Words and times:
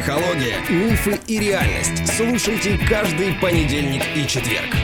Психология, 0.00 0.56
мифы 0.70 1.20
и 1.28 1.38
реальность. 1.38 2.06
Слушайте 2.16 2.78
каждый 2.88 3.34
понедельник 3.34 4.02
и 4.16 4.26
четверг. 4.26 4.74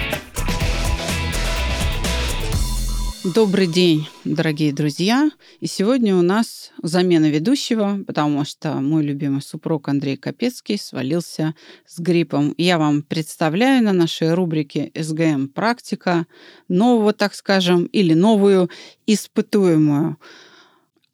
Добрый 3.25 3.67
день, 3.67 4.07
дорогие 4.25 4.75
друзья. 4.75 5.31
И 5.61 5.67
сегодня 5.67 6.15
у 6.15 6.21
нас 6.21 6.71
замена 6.83 7.31
ведущего, 7.31 7.99
потому 8.07 8.44
что 8.44 8.75
мой 8.75 9.04
любимый 9.04 9.40
супруг 9.40 9.89
Андрей 9.89 10.19
Капецкий 10.19 10.76
свалился 10.76 11.54
с 11.87 11.98
гриппом. 11.98 12.54
Я 12.58 12.76
вам 12.76 13.03
представляю 13.03 13.83
на 13.83 13.94
нашей 13.94 14.35
рубрике 14.35 14.90
«СГМ 14.94 15.48
Практика» 15.48 16.27
нового, 16.69 17.15
так 17.15 17.35
скажем, 17.35 17.87
или 17.87 18.12
новую 18.12 18.69
испытуемую 19.07 20.19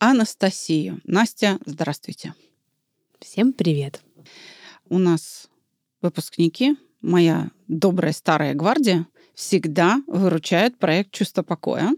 Анастасию. 0.00 1.00
Настя, 1.04 1.60
здравствуйте. 1.66 2.34
Всем 3.22 3.52
привет. 3.52 4.02
У 4.88 4.98
нас 4.98 5.48
выпускники, 6.00 6.76
моя 7.00 7.52
добрая 7.68 8.12
старая 8.12 8.52
гвардия, 8.54 9.06
всегда 9.34 10.02
выручают 10.06 10.78
проект 10.78 11.12
«Чувство 11.12 11.42
покоя». 11.42 11.92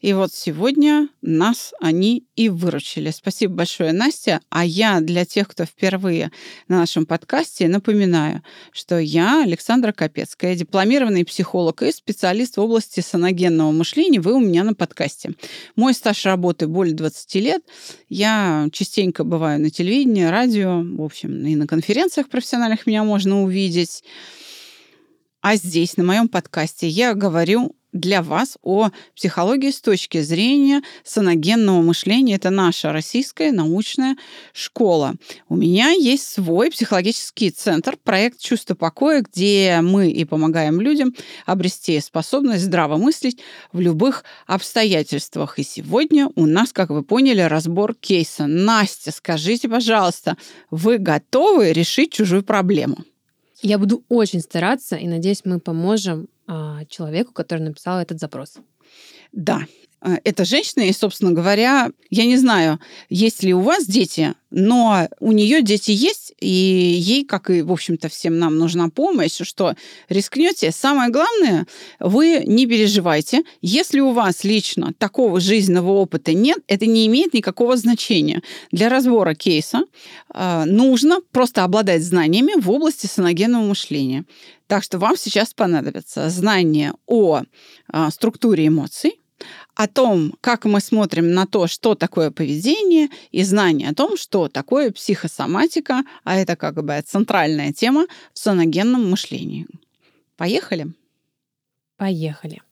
И 0.00 0.12
вот 0.12 0.32
сегодня 0.32 1.08
нас 1.20 1.72
они 1.80 2.26
и 2.34 2.48
выручили. 2.48 3.10
Спасибо 3.10 3.54
большое, 3.54 3.92
Настя. 3.92 4.40
А 4.48 4.64
я 4.64 5.00
для 5.00 5.24
тех, 5.24 5.46
кто 5.48 5.64
впервые 5.64 6.32
на 6.66 6.78
нашем 6.78 7.06
подкасте, 7.06 7.68
напоминаю, 7.68 8.42
что 8.72 8.98
я 8.98 9.44
Александра 9.44 9.92
Капецкая, 9.92 10.56
дипломированный 10.56 11.24
психолог 11.24 11.82
и 11.82 11.92
специалист 11.92 12.56
в 12.56 12.60
области 12.60 12.98
саногенного 12.98 13.70
мышления. 13.70 14.20
Вы 14.20 14.34
у 14.34 14.40
меня 14.40 14.64
на 14.64 14.74
подкасте. 14.74 15.34
Мой 15.76 15.94
стаж 15.94 16.24
работы 16.26 16.66
более 16.66 16.94
20 16.94 17.34
лет. 17.36 17.62
Я 18.08 18.68
частенько 18.72 19.22
бываю 19.22 19.60
на 19.60 19.70
телевидении, 19.70 20.24
радио, 20.24 20.82
в 20.82 21.02
общем, 21.02 21.46
и 21.46 21.54
на 21.54 21.68
конференциях 21.68 22.28
профессиональных 22.28 22.86
меня 22.86 23.04
можно 23.04 23.44
увидеть. 23.44 24.02
А 25.42 25.56
здесь, 25.56 25.96
на 25.96 26.04
моем 26.04 26.28
подкасте, 26.28 26.86
я 26.86 27.14
говорю 27.14 27.74
для 27.92 28.22
вас 28.22 28.56
о 28.62 28.90
психологии 29.16 29.72
с 29.72 29.80
точки 29.80 30.20
зрения 30.20 30.82
саногенного 31.02 31.82
мышления. 31.82 32.36
Это 32.36 32.50
наша 32.50 32.92
российская 32.92 33.50
научная 33.50 34.16
школа. 34.52 35.16
У 35.48 35.56
меня 35.56 35.90
есть 35.90 36.28
свой 36.28 36.70
психологический 36.70 37.50
центр, 37.50 37.98
проект 38.02 38.40
«Чувство 38.40 38.76
покоя», 38.76 39.22
где 39.22 39.80
мы 39.82 40.10
и 40.10 40.24
помогаем 40.24 40.80
людям 40.80 41.12
обрести 41.44 42.00
способность 42.00 42.62
здраво 42.62 42.96
мыслить 42.96 43.40
в 43.72 43.80
любых 43.80 44.22
обстоятельствах. 44.46 45.58
И 45.58 45.64
сегодня 45.64 46.30
у 46.36 46.46
нас, 46.46 46.72
как 46.72 46.90
вы 46.90 47.02
поняли, 47.02 47.40
разбор 47.40 47.94
кейса. 47.96 48.46
Настя, 48.46 49.10
скажите, 49.10 49.68
пожалуйста, 49.68 50.38
вы 50.70 50.98
готовы 50.98 51.72
решить 51.72 52.12
чужую 52.12 52.44
проблему? 52.44 53.04
Я 53.62 53.78
буду 53.78 54.04
очень 54.08 54.40
стараться, 54.40 54.96
и 54.96 55.06
надеюсь, 55.06 55.42
мы 55.44 55.60
поможем 55.60 56.28
а, 56.46 56.84
человеку, 56.86 57.32
который 57.32 57.60
написал 57.60 58.00
этот 58.00 58.18
запрос. 58.18 58.56
Да, 59.30 59.60
э, 60.02 60.18
это 60.24 60.44
женщина, 60.44 60.82
и, 60.82 60.92
собственно 60.92 61.32
говоря, 61.32 61.90
я 62.10 62.24
не 62.26 62.36
знаю, 62.36 62.78
есть 63.08 63.42
ли 63.42 63.54
у 63.54 63.60
вас 63.60 63.86
дети, 63.86 64.34
но 64.50 65.08
у 65.18 65.32
нее 65.32 65.62
дети 65.62 65.92
есть, 65.92 66.34
и 66.38 66.46
ей, 66.46 67.24
как 67.24 67.48
и, 67.48 67.62
в 67.62 67.72
общем-то, 67.72 68.08
всем 68.10 68.38
нам 68.38 68.58
нужна 68.58 68.90
помощь, 68.90 69.38
что 69.42 69.74
рискнете. 70.10 70.70
Самое 70.72 71.10
главное, 71.10 71.66
вы 71.98 72.42
не 72.46 72.66
переживайте. 72.66 73.44
Если 73.62 74.00
у 74.00 74.12
вас 74.12 74.44
лично 74.44 74.92
такого 74.98 75.40
жизненного 75.40 75.92
опыта 75.92 76.34
нет, 76.34 76.58
это 76.66 76.84
не 76.84 77.06
имеет 77.06 77.32
никакого 77.32 77.76
значения. 77.78 78.42
Для 78.70 78.90
разбора 78.90 79.34
кейса 79.34 79.84
э, 80.34 80.64
нужно 80.66 81.20
просто 81.32 81.64
обладать 81.64 82.02
знаниями 82.02 82.60
в 82.60 82.70
области 82.70 83.06
саногенного 83.06 83.64
мышления. 83.64 84.24
Так 84.66 84.82
что 84.82 84.98
вам 84.98 85.16
сейчас 85.16 85.54
понадобятся 85.54 86.28
знания 86.28 86.92
о 87.06 87.42
э, 87.92 88.08
структуре 88.10 88.66
эмоций, 88.66 89.21
о 89.74 89.88
том, 89.88 90.34
как 90.40 90.64
мы 90.64 90.80
смотрим 90.80 91.32
на 91.32 91.46
то, 91.46 91.66
что 91.66 91.94
такое 91.94 92.30
поведение, 92.30 93.08
и 93.30 93.42
знание 93.42 93.88
о 93.90 93.94
том, 93.94 94.16
что 94.16 94.48
такое 94.48 94.90
психосоматика, 94.90 96.02
а 96.24 96.36
это 96.36 96.56
как 96.56 96.82
бы 96.84 97.02
центральная 97.06 97.72
тема 97.72 98.06
в 98.32 98.38
соногенном 98.38 99.08
мышлении. 99.10 99.66
Поехали? 100.36 100.92
Поехали. 101.96 102.62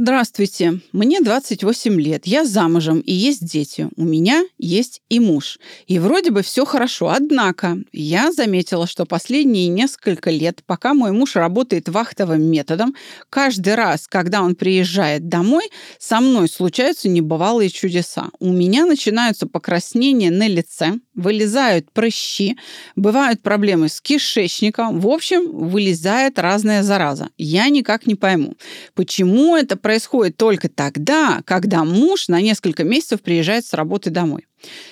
Здравствуйте, 0.00 0.78
мне 0.92 1.20
28 1.20 2.00
лет, 2.00 2.24
я 2.24 2.44
замужем 2.44 3.00
и 3.00 3.12
есть 3.12 3.44
дети, 3.44 3.88
у 3.96 4.04
меня 4.04 4.44
есть 4.56 5.02
и 5.08 5.18
муж. 5.18 5.58
И 5.88 5.98
вроде 5.98 6.30
бы 6.30 6.42
все 6.42 6.64
хорошо, 6.64 7.08
однако 7.08 7.78
я 7.92 8.30
заметила, 8.30 8.86
что 8.86 9.06
последние 9.06 9.66
несколько 9.66 10.30
лет, 10.30 10.62
пока 10.64 10.94
мой 10.94 11.10
муж 11.10 11.34
работает 11.34 11.88
вахтовым 11.88 12.42
методом, 12.42 12.94
каждый 13.28 13.74
раз, 13.74 14.06
когда 14.06 14.42
он 14.42 14.54
приезжает 14.54 15.28
домой, 15.28 15.68
со 15.98 16.20
мной 16.20 16.48
случаются 16.48 17.08
небывалые 17.08 17.68
чудеса. 17.68 18.28
У 18.38 18.52
меня 18.52 18.86
начинаются 18.86 19.48
покраснения 19.48 20.30
на 20.30 20.46
лице, 20.46 21.00
вылезают 21.18 21.90
прыщи, 21.90 22.56
бывают 22.96 23.42
проблемы 23.42 23.88
с 23.88 24.00
кишечником, 24.00 25.00
в 25.00 25.08
общем, 25.08 25.50
вылезает 25.50 26.38
разная 26.38 26.82
зараза. 26.82 27.28
Я 27.36 27.68
никак 27.68 28.06
не 28.06 28.14
пойму, 28.14 28.54
почему 28.94 29.56
это 29.56 29.76
происходит 29.76 30.36
только 30.36 30.68
тогда, 30.68 31.42
когда 31.44 31.84
муж 31.84 32.28
на 32.28 32.40
несколько 32.40 32.84
месяцев 32.84 33.20
приезжает 33.20 33.66
с 33.66 33.74
работы 33.74 34.10
домой. 34.10 34.46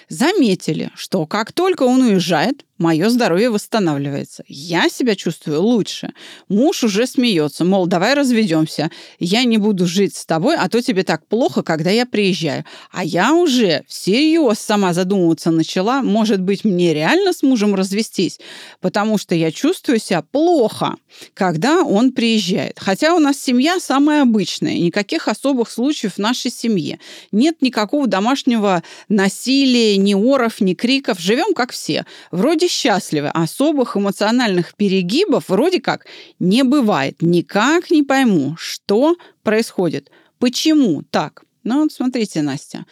Заметили, 0.08 0.90
что 0.94 1.26
как 1.26 1.52
только 1.52 1.82
он 1.82 2.02
уезжает, 2.02 2.64
мое 2.78 3.08
здоровье 3.08 3.50
восстанавливается. 3.50 4.44
Я 4.46 4.88
себя 4.88 5.14
чувствую 5.14 5.62
лучше. 5.62 6.12
Муж 6.48 6.84
уже 6.84 7.06
смеется, 7.06 7.64
мол, 7.64 7.86
давай 7.86 8.14
разведемся. 8.14 8.90
Я 9.18 9.44
не 9.44 9.58
буду 9.58 9.86
жить 9.86 10.14
с 10.14 10.26
тобой, 10.26 10.56
а 10.56 10.68
то 10.68 10.80
тебе 10.82 11.02
так 11.02 11.26
плохо, 11.26 11.62
когда 11.62 11.90
я 11.90 12.06
приезжаю. 12.06 12.64
А 12.92 13.04
я 13.04 13.32
уже 13.32 13.82
всерьез 13.88 14.58
сама 14.58 14.92
задумываться 14.92 15.50
начала, 15.50 16.02
может 16.02 16.40
быть, 16.40 16.64
мне 16.64 16.92
реально 16.94 17.32
с 17.32 17.42
мужем 17.42 17.74
развестись, 17.74 18.38
потому 18.80 19.18
что 19.18 19.34
я 19.34 19.50
чувствую 19.50 19.98
себя 19.98 20.22
плохо, 20.22 20.96
когда 21.34 21.82
он 21.82 22.12
приезжает. 22.12 22.78
Хотя 22.78 23.14
у 23.14 23.18
нас 23.18 23.38
семья 23.38 23.80
самая 23.80 24.22
обычная, 24.22 24.78
никаких 24.78 25.28
особых 25.28 25.70
случаев 25.70 26.14
в 26.14 26.18
нашей 26.18 26.50
семье. 26.50 26.98
Нет 27.32 27.62
никакого 27.62 28.06
домашнего 28.06 28.82
насилия, 29.08 29.55
ни 29.64 30.14
оров, 30.14 30.60
ни 30.60 30.74
криков. 30.74 31.18
Живем 31.18 31.54
как 31.54 31.72
все. 31.72 32.04
Вроде 32.30 32.68
счастливы, 32.68 33.28
особых 33.28 33.96
эмоциональных 33.96 34.74
перегибов 34.74 35.48
вроде 35.48 35.80
как 35.80 36.06
не 36.38 36.62
бывает. 36.64 37.22
Никак 37.22 37.90
не 37.90 38.02
пойму, 38.02 38.56
что 38.58 39.16
происходит. 39.42 40.10
Почему 40.38 41.02
так? 41.02 41.44
Ну, 41.64 41.82
вот 41.82 41.92
смотрите, 41.92 42.42
Настя. 42.42 42.84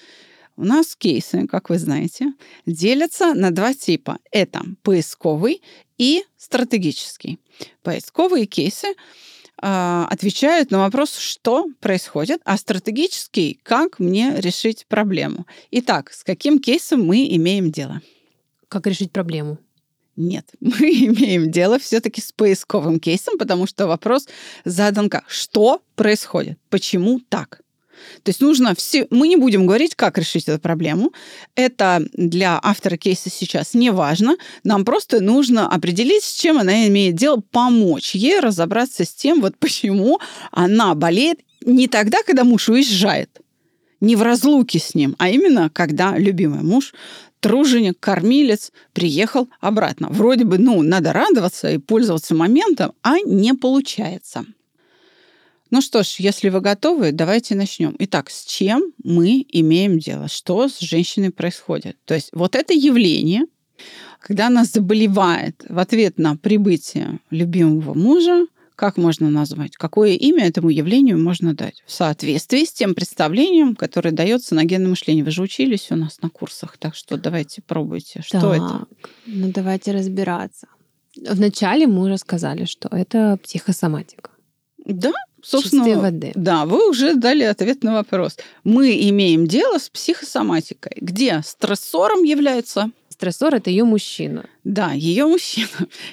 У 0.56 0.64
нас 0.64 0.94
кейсы, 0.94 1.46
как 1.48 1.68
вы 1.68 1.78
знаете, 1.78 2.32
делятся 2.64 3.34
на 3.34 3.50
два 3.50 3.74
типа. 3.74 4.18
Это 4.30 4.62
поисковый 4.82 5.62
и 5.98 6.22
стратегический. 6.36 7.38
Поисковые 7.82 8.46
кейсы 8.46 8.94
отвечают 9.56 10.70
на 10.70 10.78
вопрос, 10.78 11.16
что 11.16 11.66
происходит, 11.80 12.40
а 12.44 12.56
стратегический, 12.56 13.58
как 13.62 13.98
мне 13.98 14.34
решить 14.36 14.86
проблему. 14.88 15.46
Итак, 15.70 16.12
с 16.12 16.24
каким 16.24 16.58
кейсом 16.58 17.04
мы 17.04 17.26
имеем 17.36 17.70
дело? 17.70 18.00
Как 18.68 18.86
решить 18.86 19.12
проблему? 19.12 19.58
Нет, 20.16 20.50
мы 20.60 20.90
имеем 20.90 21.50
дело 21.50 21.78
все-таки 21.78 22.20
с 22.20 22.32
поисковым 22.32 23.00
кейсом, 23.00 23.38
потому 23.38 23.66
что 23.66 23.86
вопрос 23.86 24.28
задан 24.64 25.08
как 25.08 25.28
«Что 25.28 25.82
происходит? 25.96 26.58
Почему 26.70 27.20
так?» 27.20 27.60
То 28.22 28.30
есть 28.30 28.40
нужно 28.40 28.74
все... 28.74 29.06
Мы 29.10 29.28
не 29.28 29.36
будем 29.36 29.66
говорить, 29.66 29.94
как 29.94 30.18
решить 30.18 30.48
эту 30.48 30.60
проблему. 30.60 31.12
Это 31.54 32.02
для 32.12 32.58
автора 32.62 32.96
кейса 32.96 33.30
сейчас 33.30 33.74
не 33.74 33.90
важно. 33.90 34.36
Нам 34.62 34.84
просто 34.84 35.20
нужно 35.20 35.68
определить, 35.68 36.24
с 36.24 36.32
чем 36.34 36.58
она 36.58 36.86
имеет 36.88 37.14
дело, 37.14 37.42
помочь 37.50 38.14
ей 38.14 38.40
разобраться 38.40 39.04
с 39.04 39.12
тем, 39.12 39.40
вот 39.40 39.56
почему 39.58 40.20
она 40.50 40.94
болеет 40.94 41.40
не 41.64 41.88
тогда, 41.88 42.18
когда 42.26 42.44
муж 42.44 42.68
уезжает, 42.68 43.40
не 44.00 44.16
в 44.16 44.22
разлуке 44.22 44.78
с 44.78 44.94
ним, 44.94 45.16
а 45.18 45.30
именно 45.30 45.70
когда 45.70 46.16
любимый 46.18 46.62
муж 46.62 46.92
труженик, 47.40 48.00
кормилец 48.00 48.72
приехал 48.94 49.48
обратно. 49.60 50.08
Вроде 50.10 50.44
бы, 50.44 50.56
ну, 50.56 50.80
надо 50.80 51.12
радоваться 51.12 51.70
и 51.70 51.76
пользоваться 51.78 52.34
моментом, 52.34 52.92
а 53.02 53.18
не 53.20 53.52
получается. 53.52 54.46
Ну 55.74 55.80
что 55.80 56.04
ж, 56.04 56.20
если 56.20 56.50
вы 56.50 56.60
готовы, 56.60 57.10
давайте 57.10 57.56
начнем. 57.56 57.96
Итак, 57.98 58.30
с 58.30 58.44
чем 58.44 58.92
мы 59.02 59.44
имеем 59.48 59.98
дело? 59.98 60.28
Что 60.28 60.68
с 60.68 60.78
женщиной 60.78 61.32
происходит? 61.32 61.96
То 62.04 62.14
есть 62.14 62.28
вот 62.32 62.54
это 62.54 62.72
явление, 62.72 63.46
когда 64.20 64.46
она 64.46 64.62
заболевает 64.62 65.64
в 65.68 65.76
ответ 65.80 66.16
на 66.16 66.36
прибытие 66.36 67.18
любимого 67.30 67.92
мужа, 67.92 68.46
как 68.76 68.98
можно 68.98 69.30
назвать? 69.30 69.74
Какое 69.74 70.12
имя 70.12 70.46
этому 70.46 70.68
явлению 70.68 71.20
можно 71.20 71.54
дать? 71.54 71.82
В 71.88 71.92
соответствии 71.92 72.64
с 72.64 72.72
тем 72.72 72.94
представлением, 72.94 73.74
которое 73.74 74.12
дается 74.12 74.54
на 74.54 74.62
генное 74.62 74.90
мышление. 74.90 75.24
Вы 75.24 75.32
же 75.32 75.42
учились 75.42 75.90
у 75.90 75.96
нас 75.96 76.22
на 76.22 76.30
курсах, 76.30 76.78
так 76.78 76.94
что 76.94 77.16
давайте 77.16 77.62
пробуйте. 77.62 78.22
Что 78.24 78.40
так, 78.40 78.52
это? 78.52 78.86
Ну, 79.26 79.50
давайте 79.52 79.90
разбираться. 79.90 80.68
Вначале 81.16 81.88
мы 81.88 82.04
уже 82.04 82.18
сказали, 82.18 82.64
что 82.64 82.88
это 82.92 83.40
психосоматика. 83.42 84.30
Да, 84.86 85.12
собственно, 85.44 85.84
Чистой 85.84 86.00
воды. 86.00 86.32
да, 86.34 86.64
вы 86.64 86.88
уже 86.88 87.14
дали 87.14 87.44
ответ 87.44 87.82
на 87.82 87.94
вопрос. 87.94 88.36
Мы 88.64 89.08
имеем 89.10 89.46
дело 89.46 89.78
с 89.78 89.88
психосоматикой, 89.88 90.96
где 91.00 91.42
стрессором 91.44 92.22
является 92.22 92.90
Стрессор— 93.14 93.54
это 93.56 93.70
ее 93.70 93.84
мужчина. 93.84 94.44
Да, 94.64 94.90
ее 94.90 95.26
мужчина. 95.26 95.68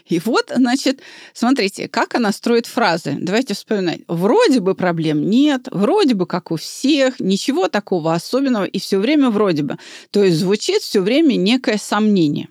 И 0.05 0.19
вот, 0.19 0.51
значит, 0.55 1.01
смотрите, 1.33 1.87
как 1.87 2.13
она 2.13 2.31
строит 2.31 2.67
фразы. 2.67 3.17
Давайте 3.19 3.55
вспоминать. 3.55 4.01
Вроде 4.07 4.59
бы 4.59 4.75
проблем 4.75 5.27
нет, 5.27 5.67
вроде 5.71 6.13
бы 6.13 6.27
как 6.27 6.51
у 6.51 6.57
всех, 6.57 7.19
ничего 7.19 7.69
такого 7.69 8.13
особенного, 8.13 8.65
и 8.65 8.79
все 8.79 8.99
время 8.99 9.31
вроде 9.31 9.63
бы. 9.63 9.79
То 10.11 10.23
есть 10.23 10.37
звучит 10.37 10.83
все 10.83 11.01
время 11.01 11.37
некое 11.37 11.79
сомнение. 11.79 12.49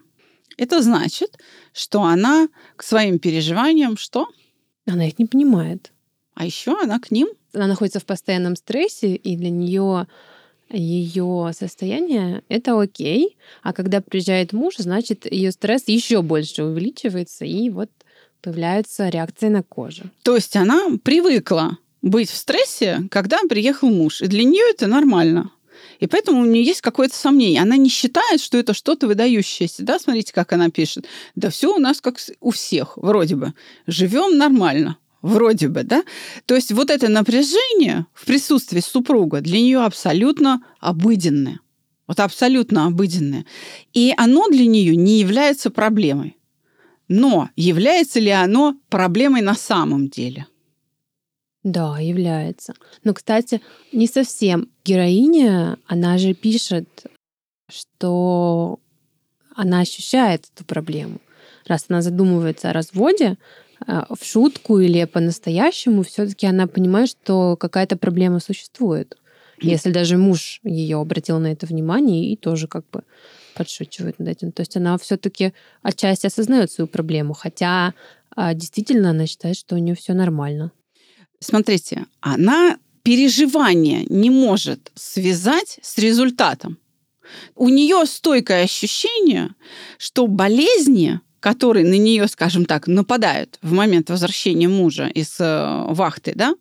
Это 0.56 0.82
значит, 0.82 1.38
что 1.72 2.02
она 2.02 2.48
к 2.74 2.82
своим 2.82 3.20
переживаниям 3.20 3.96
что? 3.96 4.26
Она 4.84 5.06
их 5.06 5.20
не 5.20 5.26
понимает. 5.26 5.92
А 6.40 6.46
еще 6.46 6.74
она 6.80 6.98
к 6.98 7.10
ним 7.10 7.28
Она 7.52 7.66
находится 7.66 8.00
в 8.00 8.06
постоянном 8.06 8.56
стрессе, 8.56 9.14
и 9.14 9.36
для 9.36 9.50
нее 9.50 10.06
ее 10.70 11.50
состояние 11.52 12.42
это 12.48 12.80
окей, 12.80 13.36
а 13.62 13.74
когда 13.74 14.00
приезжает 14.00 14.54
муж, 14.54 14.76
значит 14.78 15.30
ее 15.30 15.52
стресс 15.52 15.82
еще 15.86 16.22
больше 16.22 16.64
увеличивается, 16.64 17.44
и 17.44 17.68
вот 17.68 17.90
появляются 18.40 19.10
реакции 19.10 19.48
на 19.48 19.62
коже. 19.62 20.04
То 20.22 20.34
есть 20.34 20.56
она 20.56 20.86
привыкла 21.04 21.76
быть 22.00 22.30
в 22.30 22.36
стрессе, 22.36 23.02
когда 23.10 23.40
приехал 23.46 23.90
муж. 23.90 24.22
И 24.22 24.26
для 24.26 24.44
нее 24.44 24.64
это 24.70 24.86
нормально. 24.86 25.50
И 25.98 26.06
поэтому 26.06 26.40
у 26.40 26.46
нее 26.46 26.64
есть 26.64 26.80
какое-то 26.80 27.14
сомнение. 27.14 27.60
Она 27.60 27.76
не 27.76 27.90
считает, 27.90 28.40
что 28.40 28.56
это 28.56 28.72
что-то 28.72 29.06
выдающееся. 29.08 29.82
Да, 29.82 29.98
смотрите, 29.98 30.32
как 30.32 30.54
она 30.54 30.70
пишет. 30.70 31.04
Да 31.34 31.50
все 31.50 31.74
у 31.74 31.78
нас 31.78 32.00
как 32.00 32.16
у 32.40 32.50
всех, 32.50 32.96
вроде 32.96 33.36
бы. 33.36 33.52
Живем 33.86 34.38
нормально. 34.38 34.96
Вроде 35.22 35.68
бы, 35.68 35.82
да? 35.82 36.02
То 36.46 36.54
есть 36.54 36.72
вот 36.72 36.90
это 36.90 37.08
напряжение 37.08 38.06
в 38.14 38.24
присутствии 38.24 38.80
супруга 38.80 39.40
для 39.40 39.60
нее 39.60 39.80
абсолютно 39.80 40.62
обыденное. 40.80 41.60
Вот 42.06 42.20
абсолютно 42.20 42.86
обыденное. 42.86 43.44
И 43.92 44.12
оно 44.16 44.48
для 44.48 44.66
нее 44.66 44.96
не 44.96 45.20
является 45.20 45.70
проблемой. 45.70 46.36
Но 47.06 47.50
является 47.56 48.18
ли 48.18 48.30
оно 48.30 48.76
проблемой 48.88 49.42
на 49.42 49.54
самом 49.54 50.08
деле? 50.08 50.46
Да, 51.62 51.98
является. 51.98 52.74
Но, 53.04 53.12
кстати, 53.12 53.60
не 53.92 54.06
совсем. 54.06 54.70
Героиня, 54.84 55.78
она 55.86 56.16
же 56.18 56.32
пишет, 56.32 56.88
что 57.68 58.80
она 59.54 59.80
ощущает 59.80 60.46
эту 60.54 60.64
проблему. 60.64 61.20
Раз 61.66 61.86
она 61.88 62.00
задумывается 62.00 62.70
о 62.70 62.72
разводе, 62.72 63.36
в 63.86 64.18
шутку 64.22 64.78
или 64.78 65.04
по-настоящему, 65.04 66.02
все-таки 66.02 66.46
она 66.46 66.66
понимает, 66.66 67.08
что 67.08 67.56
какая-то 67.56 67.96
проблема 67.96 68.40
существует. 68.40 69.16
Если 69.62 69.90
даже 69.90 70.16
муж 70.16 70.60
ее 70.62 70.98
обратил 70.98 71.38
на 71.38 71.52
это 71.52 71.66
внимание 71.66 72.32
и 72.32 72.36
тоже 72.36 72.66
как 72.66 72.88
бы 72.90 73.02
подшучивает 73.54 74.18
над 74.18 74.28
этим. 74.28 74.52
То 74.52 74.60
есть 74.60 74.76
она 74.76 74.96
все-таки 74.98 75.52
отчасти 75.82 76.26
осознает 76.26 76.70
свою 76.70 76.88
проблему, 76.88 77.34
хотя 77.34 77.94
а, 78.34 78.54
действительно 78.54 79.10
она 79.10 79.26
считает, 79.26 79.56
что 79.56 79.74
у 79.74 79.78
нее 79.78 79.94
все 79.94 80.14
нормально. 80.14 80.72
Смотрите, 81.40 82.06
она 82.20 82.78
переживание 83.02 84.04
не 84.08 84.30
может 84.30 84.92
связать 84.94 85.78
с 85.82 85.98
результатом. 85.98 86.78
У 87.54 87.68
нее 87.68 88.04
стойкое 88.06 88.64
ощущение, 88.64 89.54
что 89.98 90.26
болезни, 90.26 91.20
которые 91.40 91.86
на 91.86 91.98
нее, 91.98 92.28
скажем 92.28 92.64
так, 92.64 92.86
нападают 92.86 93.58
в 93.62 93.72
момент 93.72 94.10
возвращения 94.10 94.68
мужа 94.68 95.06
из 95.06 95.36
э, 95.40 95.84
вахты, 95.88 96.32
да, 96.34 96.54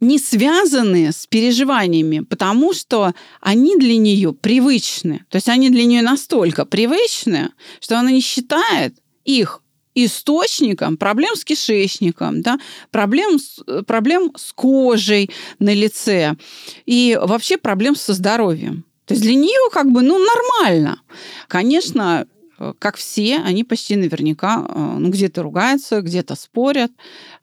не 0.00 0.18
связаны 0.18 1.12
с 1.12 1.26
переживаниями, 1.26 2.20
потому 2.20 2.74
что 2.74 3.14
они 3.40 3.76
для 3.76 3.96
нее 3.96 4.32
привычны. 4.32 5.24
То 5.30 5.36
есть 5.36 5.48
они 5.48 5.70
для 5.70 5.84
нее 5.84 6.02
настолько 6.02 6.66
привычны, 6.66 7.50
что 7.80 7.98
она 7.98 8.10
не 8.10 8.20
считает 8.20 8.94
их 9.24 9.62
источником 9.94 10.96
проблем 10.96 11.36
с 11.36 11.44
кишечником, 11.44 12.42
да, 12.42 12.58
проблем, 12.90 13.38
проблем 13.86 14.32
с 14.36 14.52
кожей 14.52 15.30
на 15.58 15.72
лице 15.72 16.36
и 16.84 17.18
вообще 17.20 17.56
проблем 17.56 17.96
со 17.96 18.12
здоровьем. 18.12 18.84
То 19.06 19.14
есть 19.14 19.22
для 19.22 19.34
нее 19.34 19.70
как 19.70 19.90
бы, 19.90 20.02
ну, 20.02 20.18
нормально. 20.18 21.00
Конечно, 21.46 22.26
как 22.78 22.96
все, 22.96 23.38
они 23.38 23.64
почти 23.64 23.96
наверняка 23.96 24.66
э, 24.68 24.96
ну, 24.98 25.10
где-то 25.10 25.42
ругаются, 25.42 26.00
где-то 26.00 26.34
спорят. 26.34 26.92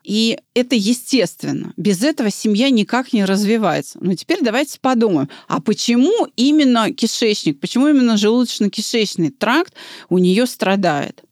И 0.02 0.38
это 0.54 0.74
естественно. 0.74 1.72
Без 1.76 2.02
этого 2.02 2.30
семья 2.30 2.70
никак 2.70 3.12
не 3.12 3.24
развивается. 3.24 3.98
Но 4.00 4.14
теперь 4.14 4.38
давайте 4.42 4.78
подумаем, 4.80 5.28
а 5.48 5.60
почему 5.60 6.26
именно 6.36 6.92
кишечник, 6.92 7.60
почему 7.60 7.88
именно 7.88 8.16
желудочно-кишечный 8.16 9.30
тракт 9.30 9.74
у 10.08 10.18
нее 10.18 10.46
страдает? 10.46 11.22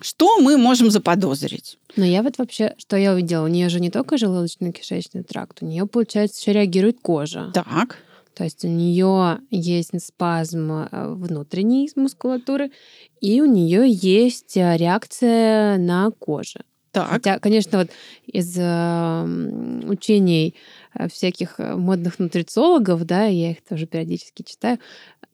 Что 0.00 0.38
мы 0.38 0.58
можем 0.58 0.90
заподозрить? 0.90 1.78
Но 1.96 2.04
я 2.04 2.22
вот 2.22 2.36
вообще, 2.36 2.74
что 2.76 2.96
я 2.96 3.14
увидела, 3.14 3.44
у 3.44 3.48
нее 3.48 3.70
же 3.70 3.80
не 3.80 3.90
только 3.90 4.16
желудочно-кишечный 4.16 5.22
тракт, 5.22 5.62
у 5.62 5.66
нее, 5.66 5.86
получается, 5.86 6.40
еще 6.42 6.52
реагирует 6.52 6.98
кожа. 7.00 7.50
Так, 7.54 7.98
То 8.34 8.44
есть 8.44 8.64
у 8.64 8.68
нее 8.68 9.38
есть 9.50 9.90
спазм 10.04 10.72
э, 10.72 11.14
внутренней 11.14 11.90
мускулатуры, 11.96 12.70
и 13.20 13.40
у 13.40 13.44
нее 13.44 13.84
есть 13.86 14.56
э, 14.56 14.76
реакция 14.76 15.78
на 15.78 16.10
коже. 16.10 16.60
так. 16.90 17.08
Хотя, 17.10 17.38
конечно, 17.38 17.78
вот 17.78 17.90
из 18.26 18.56
э, 18.58 19.88
учений 19.88 20.54
э, 20.94 21.08
всяких 21.08 21.58
модных 21.58 22.18
нутрициологов, 22.18 23.04
да, 23.04 23.24
я 23.26 23.52
их 23.52 23.64
тоже 23.64 23.86
периодически 23.86 24.42
читаю, 24.42 24.78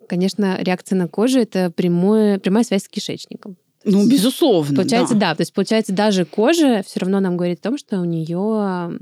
конечно, 0.09 0.59
реакция 0.61 0.97
на 0.97 1.09
кожу 1.09 1.39
это 1.41 1.71
прямое, 1.71 2.39
прямая 2.39 2.65
связь 2.65 2.85
с 2.85 2.89
кишечником. 2.89 3.57
Ну, 3.85 4.07
безусловно. 4.09 4.77
Получается, 4.77 5.15
да. 5.15 5.31
да. 5.31 5.35
То 5.37 5.43
есть, 5.43 5.55
получается, 5.55 5.93
даже 5.93 6.25
кожа 6.25 6.83
все 6.87 7.01
равно 7.01 7.21
нам 7.21 7.37
говорит 7.37 7.61
о 7.61 7.63
том, 7.63 7.79
что 7.79 8.01
у 8.01 8.05
нее 8.05 8.99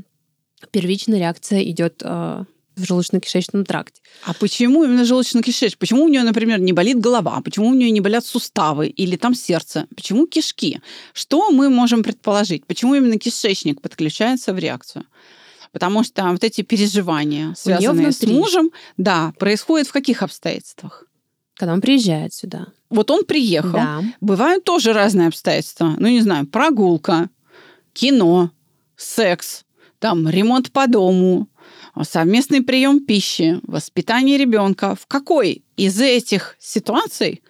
первичная 0.71 1.19
реакция 1.19 1.63
идет 1.63 2.03
э, 2.05 2.45
в 2.79 2.85
желудочно-кишечном 2.85 3.65
тракте. 3.65 4.01
А 4.25 4.35
почему 4.35 4.85
именно 4.85 5.03
желудочно-кишечник? 5.03 5.79
Почему 5.79 6.05
у 6.05 6.09
нее, 6.09 6.23
например, 6.23 6.61
не 6.61 6.73
болит 6.73 6.99
голова? 6.99 7.41
Почему 7.41 7.69
у 7.69 7.75
нее 7.75 7.91
не 7.91 8.01
болят 8.01 8.25
суставы 8.25 8.89
или 8.89 9.17
там 9.17 9.35
сердце? 9.35 9.87
Почему 9.95 10.27
кишки? 10.27 10.81
Что 11.13 11.51
мы 11.51 11.69
можем 11.69 12.03
предположить? 12.03 12.67
Почему 12.67 12.95
именно 12.95 13.19
кишечник 13.19 13.81
подключается 13.81 14.53
в 14.53 14.59
реакцию? 14.59 15.05
Потому 15.73 16.03
что 16.05 16.25
вот 16.31 16.45
эти 16.45 16.63
переживания, 16.63 17.55
связанные 17.55 18.13
с 18.13 18.23
мужем, 18.23 18.71
да, 18.97 19.33
происходят 19.39 19.89
в 19.89 19.93
каких 19.93 20.23
обстоятельствах? 20.23 21.05
Когда 21.55 21.73
он 21.73 21.81
приезжает 21.81 22.33
сюда. 22.33 22.69
Вот 22.89 23.11
он 23.11 23.25
приехал. 23.25 23.73
Да. 23.73 24.03
Бывают 24.21 24.65
тоже 24.65 24.93
разные 24.93 25.29
обстоятельства. 25.29 25.95
Ну, 25.99 26.09
не 26.09 26.21
знаю, 26.21 26.47
прогулка, 26.47 27.29
кино, 27.93 28.51
секс, 28.97 29.65
там, 29.99 30.29
ремонт 30.29 30.71
по 30.71 30.87
дому, 30.87 31.49
совместный 32.05 32.63
прием 32.63 33.05
пищи, 33.05 33.61
воспитание 33.63 34.37
ребенка. 34.37 34.95
В 34.95 35.07
какой 35.07 35.63
из 35.77 36.01
этих 36.01 36.57
ситуаций 36.59 37.43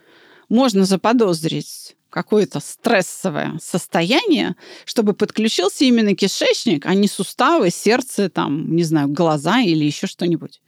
можно 0.49 0.85
заподозрить 0.85 1.97
какое-то 2.11 2.61
стрессовое 2.61 3.59
состояние, 3.62 4.57
чтобы 4.85 5.12
подключился 5.12 5.85
именно 5.85 6.14
кишечник, 6.14 6.87
а 6.87 6.95
не 6.95 7.07
суставы, 7.09 7.71
сердце, 7.71 8.31
там, 8.31 8.75
не 8.75 8.83
знаю, 8.83 9.09
глаза 9.09 9.61
или 9.61 9.85
еще 9.85 10.07
что-нибудь. 10.07 10.61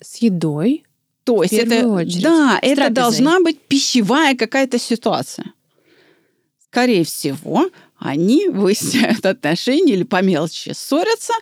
С 0.00 0.16
едой. 0.16 0.84
То 1.22 1.42
есть 1.42 1.54
это, 1.54 1.88
очередь. 1.88 2.22
да, 2.22 2.58
С 2.60 2.66
это 2.66 2.74
трапезой. 2.76 2.94
должна 2.94 3.40
быть 3.40 3.60
пищевая 3.60 4.36
какая-то 4.36 4.78
ситуация. 4.78 5.52
Скорее 6.70 7.04
всего, 7.04 7.70
они 7.98 8.48
выясняют 8.48 9.24
отношения 9.24 9.94
или 9.94 10.02
по 10.02 10.20
мелочи 10.20 10.72
ссорятся, 10.74 11.32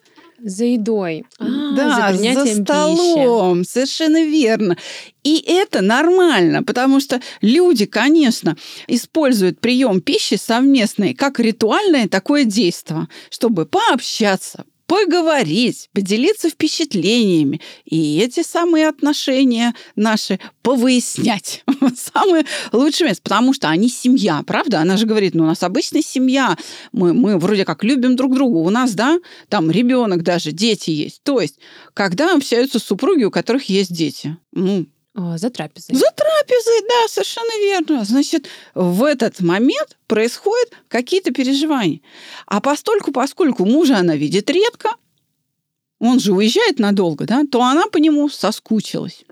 За 0.45 0.65
едой. 0.65 1.25
А, 1.39 1.45
да, 1.77 2.11
за 2.11 2.13
за, 2.13 2.19
принятием 2.19 2.45
пищи. 2.45 2.63
столом, 2.65 3.65
совершенно 3.65 4.25
верно. 4.25 4.77
И 5.23 5.45
это 5.47 5.83
нормально, 5.83 6.65
потому 6.65 6.99
что 6.99 7.21
люди, 7.41 7.87
конечно, 7.87 8.57
используют 8.89 9.61
прием 9.61 10.01
пищи 10.01 10.35
совместный 10.35 11.15
как 11.15 11.39
ритуальное 11.39 12.09
такое 12.09 12.45
действие, 12.45 13.07
чтобы 13.31 13.67
пообщаться, 13.67 14.65
поговорить, 14.93 15.89
поделиться 15.95 16.51
впечатлениями 16.51 17.63
и 17.87 18.19
эти 18.19 18.43
самые 18.43 18.89
отношения 18.89 19.75
наши 19.97 20.39
повыяснять. 20.61 21.65
Самое 21.97 22.45
лучшее 22.73 23.09
место, 23.09 23.23
потому 23.23 23.55
что 23.55 23.71
они 23.71 23.89
семья, 23.89 24.43
правда? 24.47 24.81
Она 24.81 24.99
же 24.99 25.07
говорит, 25.07 25.35
ну, 25.35 25.45
у 25.45 25.47
нас 25.47 25.63
обычная 25.63 26.03
семья, 26.03 26.59
мы, 26.93 27.15
мы 27.15 27.39
вроде 27.39 27.65
как 27.65 27.85
любим 27.85 28.17
друг 28.17 28.35
друга, 28.35 28.59
у 28.59 28.69
нас, 28.69 28.93
да, 28.93 29.19
там 29.49 29.71
ребенок 29.71 30.23
даже, 30.23 30.53
дети 30.53 30.91
есть. 30.91 31.23
То 31.23 31.41
есть, 31.41 31.59
когда 31.95 32.35
общаются 32.35 32.79
супруги, 32.79 33.25
у 33.25 33.31
которых 33.31 33.71
есть 33.71 33.95
дети, 33.95 34.37
ну, 34.53 34.85
за 35.15 35.51
трапезой. 35.51 35.95
за 35.95 36.07
трапезой, 36.17 36.89
да, 36.89 37.09
совершенно 37.09 37.59
верно. 37.61 38.05
Значит, 38.05 38.49
в 38.75 39.05
этот 39.05 39.41
момент 39.41 39.99
происходят 40.07 40.73
какие-то 40.89 41.33
переживания. 41.33 42.01
А 42.47 42.61
постольку, 42.61 43.13
поскольку 43.13 43.67
мужа 43.67 43.99
она 43.99 44.17
видит 44.17 44.49
редко, 44.49 44.91
он 45.99 46.19
же 46.19 46.33
уезжает 46.33 46.79
надолго, 46.79 47.27
да, 47.27 47.45
то 47.51 47.63
она 47.63 47.87
по 47.87 47.99
нему 47.99 48.29
соскучилась. 48.29 49.25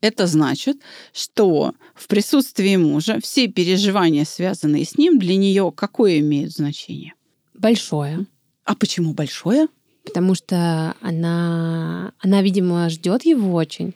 Это 0.00 0.26
значит, 0.26 0.78
что 1.12 1.72
в 1.94 2.06
присутствии 2.08 2.76
мужа 2.76 3.18
все 3.22 3.48
переживания, 3.48 4.24
связанные 4.24 4.84
с 4.84 4.98
ним, 4.98 5.18
для 5.18 5.36
нее 5.36 5.72
какое 5.74 6.18
имеют 6.18 6.52
значение? 6.52 7.14
Большое. 7.54 8.26
А 8.64 8.74
почему 8.74 9.14
большое? 9.14 9.68
Потому 10.04 10.34
что 10.34 10.94
она, 11.00 12.12
она, 12.20 12.42
видимо, 12.42 12.88
ждет 12.90 13.24
его 13.24 13.54
очень, 13.54 13.94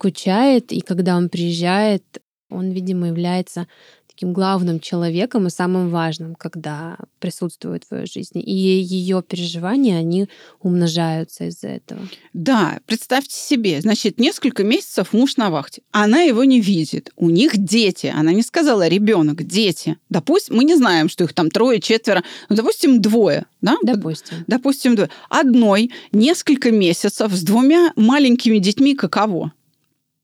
скучает, 0.00 0.72
и 0.72 0.80
когда 0.80 1.16
он 1.16 1.28
приезжает, 1.28 2.02
он, 2.48 2.70
видимо, 2.70 3.08
является 3.08 3.66
таким 4.08 4.32
главным 4.32 4.80
человеком 4.80 5.46
и 5.46 5.50
самым 5.50 5.90
важным, 5.90 6.34
когда 6.34 6.96
присутствует 7.20 7.84
в 7.84 7.88
твоей 7.88 8.06
жизни. 8.06 8.42
И 8.42 8.52
ее 8.52 9.22
переживания, 9.22 9.98
они 9.98 10.28
умножаются 10.60 11.44
из-за 11.44 11.68
этого. 11.68 12.00
Да, 12.32 12.80
представьте 12.86 13.34
себе, 13.34 13.80
значит, 13.80 14.18
несколько 14.18 14.64
месяцев 14.64 15.12
муж 15.12 15.36
на 15.36 15.50
вахте. 15.50 15.82
Она 15.90 16.22
его 16.22 16.44
не 16.44 16.60
видит. 16.60 17.10
У 17.16 17.30
них 17.30 17.56
дети. 17.56 18.12
Она 18.14 18.32
не 18.32 18.42
сказала 18.42 18.88
ребенок, 18.88 19.46
дети. 19.46 19.96
Допустим, 20.08 20.56
мы 20.56 20.64
не 20.64 20.76
знаем, 20.76 21.08
что 21.08 21.24
их 21.24 21.34
там 21.34 21.50
трое, 21.50 21.80
четверо. 21.80 22.24
Ну, 22.48 22.56
допустим, 22.56 23.00
двое. 23.00 23.46
Да? 23.60 23.76
Допустим. 23.82 24.44
Допустим, 24.46 24.96
двое. 24.96 25.10
Одной 25.28 25.92
несколько 26.12 26.70
месяцев 26.70 27.32
с 27.32 27.42
двумя 27.42 27.92
маленькими 27.96 28.58
детьми 28.58 28.94
каково? 28.94 29.52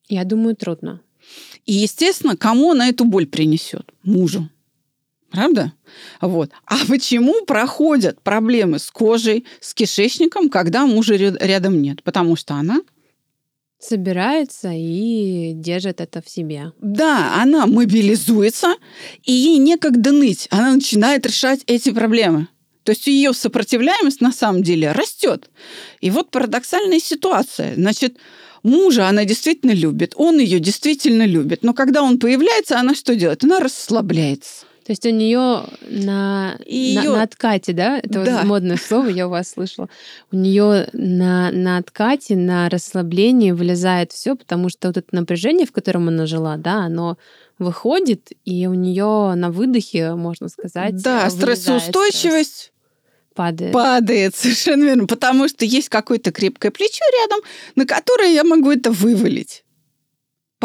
Я 0.08 0.24
думаю, 0.24 0.56
трудно. 0.56 1.00
И, 1.64 1.72
естественно, 1.72 2.36
кому 2.36 2.72
она 2.72 2.88
эту 2.88 3.04
боль 3.04 3.26
принесет? 3.26 3.92
Мужу. 4.02 4.48
Правда? 5.30 5.72
Вот. 6.20 6.50
А 6.64 6.76
почему 6.86 7.44
проходят 7.44 8.20
проблемы 8.22 8.78
с 8.78 8.90
кожей, 8.90 9.44
с 9.60 9.74
кишечником, 9.74 10.48
когда 10.48 10.86
мужа 10.86 11.16
ря- 11.16 11.36
рядом 11.40 11.82
нет? 11.82 12.02
Потому 12.02 12.36
что 12.36 12.54
она 12.54 12.80
Собирается 13.78 14.70
и 14.72 15.52
держит 15.54 16.00
это 16.00 16.22
в 16.22 16.30
себе. 16.30 16.72
Да, 16.80 17.42
она 17.42 17.66
мобилизуется, 17.66 18.74
и 19.22 19.32
ей 19.32 19.58
некогда 19.58 20.12
ныть. 20.12 20.48
Она 20.50 20.74
начинает 20.74 21.26
решать 21.26 21.60
эти 21.66 21.92
проблемы. 21.92 22.48
То 22.84 22.92
есть 22.92 23.06
ее 23.06 23.34
сопротивляемость 23.34 24.22
на 24.22 24.32
самом 24.32 24.62
деле 24.62 24.92
растет. 24.92 25.50
И 26.00 26.10
вот 26.10 26.30
парадоксальная 26.30 27.00
ситуация. 27.00 27.74
Значит, 27.74 28.16
мужа 28.66 29.08
она 29.08 29.24
действительно 29.24 29.72
любит, 29.72 30.12
он 30.16 30.38
ее 30.38 30.58
действительно 30.60 31.24
любит. 31.26 31.62
Но 31.62 31.72
когда 31.72 32.02
он 32.02 32.18
появляется, 32.18 32.78
она 32.78 32.94
что 32.94 33.14
делает? 33.14 33.44
Она 33.44 33.60
расслабляется. 33.60 34.66
То 34.86 34.92
есть 34.92 35.04
у 35.04 35.10
нее 35.10 35.64
на, 35.88 36.56
И 36.64 36.94
на, 36.94 37.02
на 37.16 37.22
откате, 37.24 37.72
да, 37.72 37.98
это 37.98 38.20
вот 38.20 38.26
Да. 38.26 38.44
модное 38.44 38.76
слово, 38.76 39.08
я 39.08 39.26
у 39.26 39.30
вас 39.30 39.50
слышала. 39.50 39.88
У 40.30 40.36
нее 40.36 40.88
на, 40.92 41.50
на 41.50 41.78
откате, 41.78 42.36
на 42.36 42.68
расслаблении 42.68 43.50
вылезает 43.50 44.12
все, 44.12 44.36
потому 44.36 44.68
что 44.68 44.86
вот 44.88 44.96
это 44.96 45.08
напряжение, 45.10 45.66
в 45.66 45.72
котором 45.72 46.06
она 46.06 46.26
жила, 46.26 46.56
да, 46.56 46.84
оно 46.84 47.18
выходит, 47.58 48.28
и 48.44 48.68
у 48.68 48.74
нее 48.74 49.34
на 49.34 49.50
выдохе, 49.50 50.14
можно 50.14 50.48
сказать, 50.48 51.02
Да, 51.02 51.30
стрессоустойчивость 51.30 52.52
стресс, 52.54 52.70
падает. 53.36 53.72
падает, 53.72 54.34
совершенно 54.36 54.84
верно. 54.84 55.06
Потому 55.06 55.48
что 55.48 55.64
есть 55.64 55.88
какое-то 55.88 56.32
крепкое 56.32 56.70
плечо 56.70 57.04
рядом, 57.22 57.40
на 57.76 57.86
которое 57.86 58.32
я 58.32 58.42
могу 58.42 58.72
это 58.72 58.90
вывалить. 58.90 59.62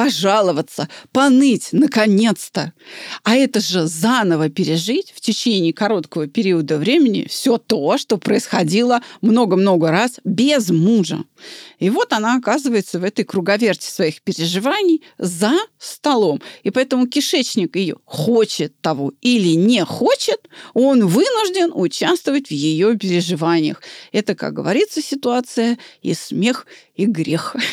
Пожаловаться, 0.01 0.89
поныть, 1.11 1.69
наконец-то. 1.73 2.73
А 3.23 3.35
это 3.35 3.59
же 3.59 3.85
заново 3.85 4.49
пережить 4.49 5.13
в 5.15 5.21
течение 5.21 5.73
короткого 5.73 6.25
периода 6.25 6.79
времени 6.79 7.27
все 7.29 7.59
то, 7.59 7.99
что 7.99 8.17
происходило 8.17 9.01
много-много 9.21 9.91
раз 9.91 10.19
без 10.23 10.71
мужа. 10.71 11.23
И 11.77 11.91
вот 11.91 12.13
она 12.13 12.35
оказывается 12.37 12.99
в 12.99 13.03
этой 13.03 13.25
круговерти 13.25 13.85
своих 13.85 14.23
переживаний 14.23 15.03
за 15.19 15.53
столом. 15.77 16.41
И 16.63 16.71
поэтому 16.71 17.05
кишечник 17.05 17.75
ее 17.75 17.97
хочет 18.05 18.73
того 18.81 19.13
или 19.21 19.49
не 19.49 19.85
хочет, 19.85 20.49
он 20.73 21.05
вынужден 21.05 21.71
участвовать 21.75 22.47
в 22.47 22.51
ее 22.51 22.97
переживаниях. 22.97 23.83
Это, 24.11 24.33
как 24.33 24.53
говорится, 24.53 24.99
ситуация 24.99 25.77
и 26.01 26.15
смех, 26.15 26.65
и 27.01 27.05
грех. 27.05 27.55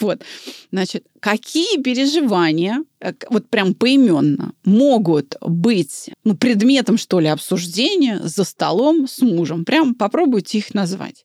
Вот. 0.00 0.22
Значит, 0.70 1.04
какие 1.20 1.80
переживания, 1.82 2.84
э, 3.00 3.12
вот 3.30 3.48
прям 3.48 3.74
поименно, 3.74 4.52
могут 4.64 5.36
быть 5.40 6.10
ну, 6.24 6.36
предметом, 6.36 6.96
что 6.98 7.20
ли, 7.20 7.28
обсуждения 7.28 8.20
за 8.22 8.44
столом 8.44 9.06
с 9.08 9.20
мужем? 9.20 9.64
Прям 9.64 9.94
попробуйте 9.94 10.58
их 10.58 10.74
назвать. 10.74 11.24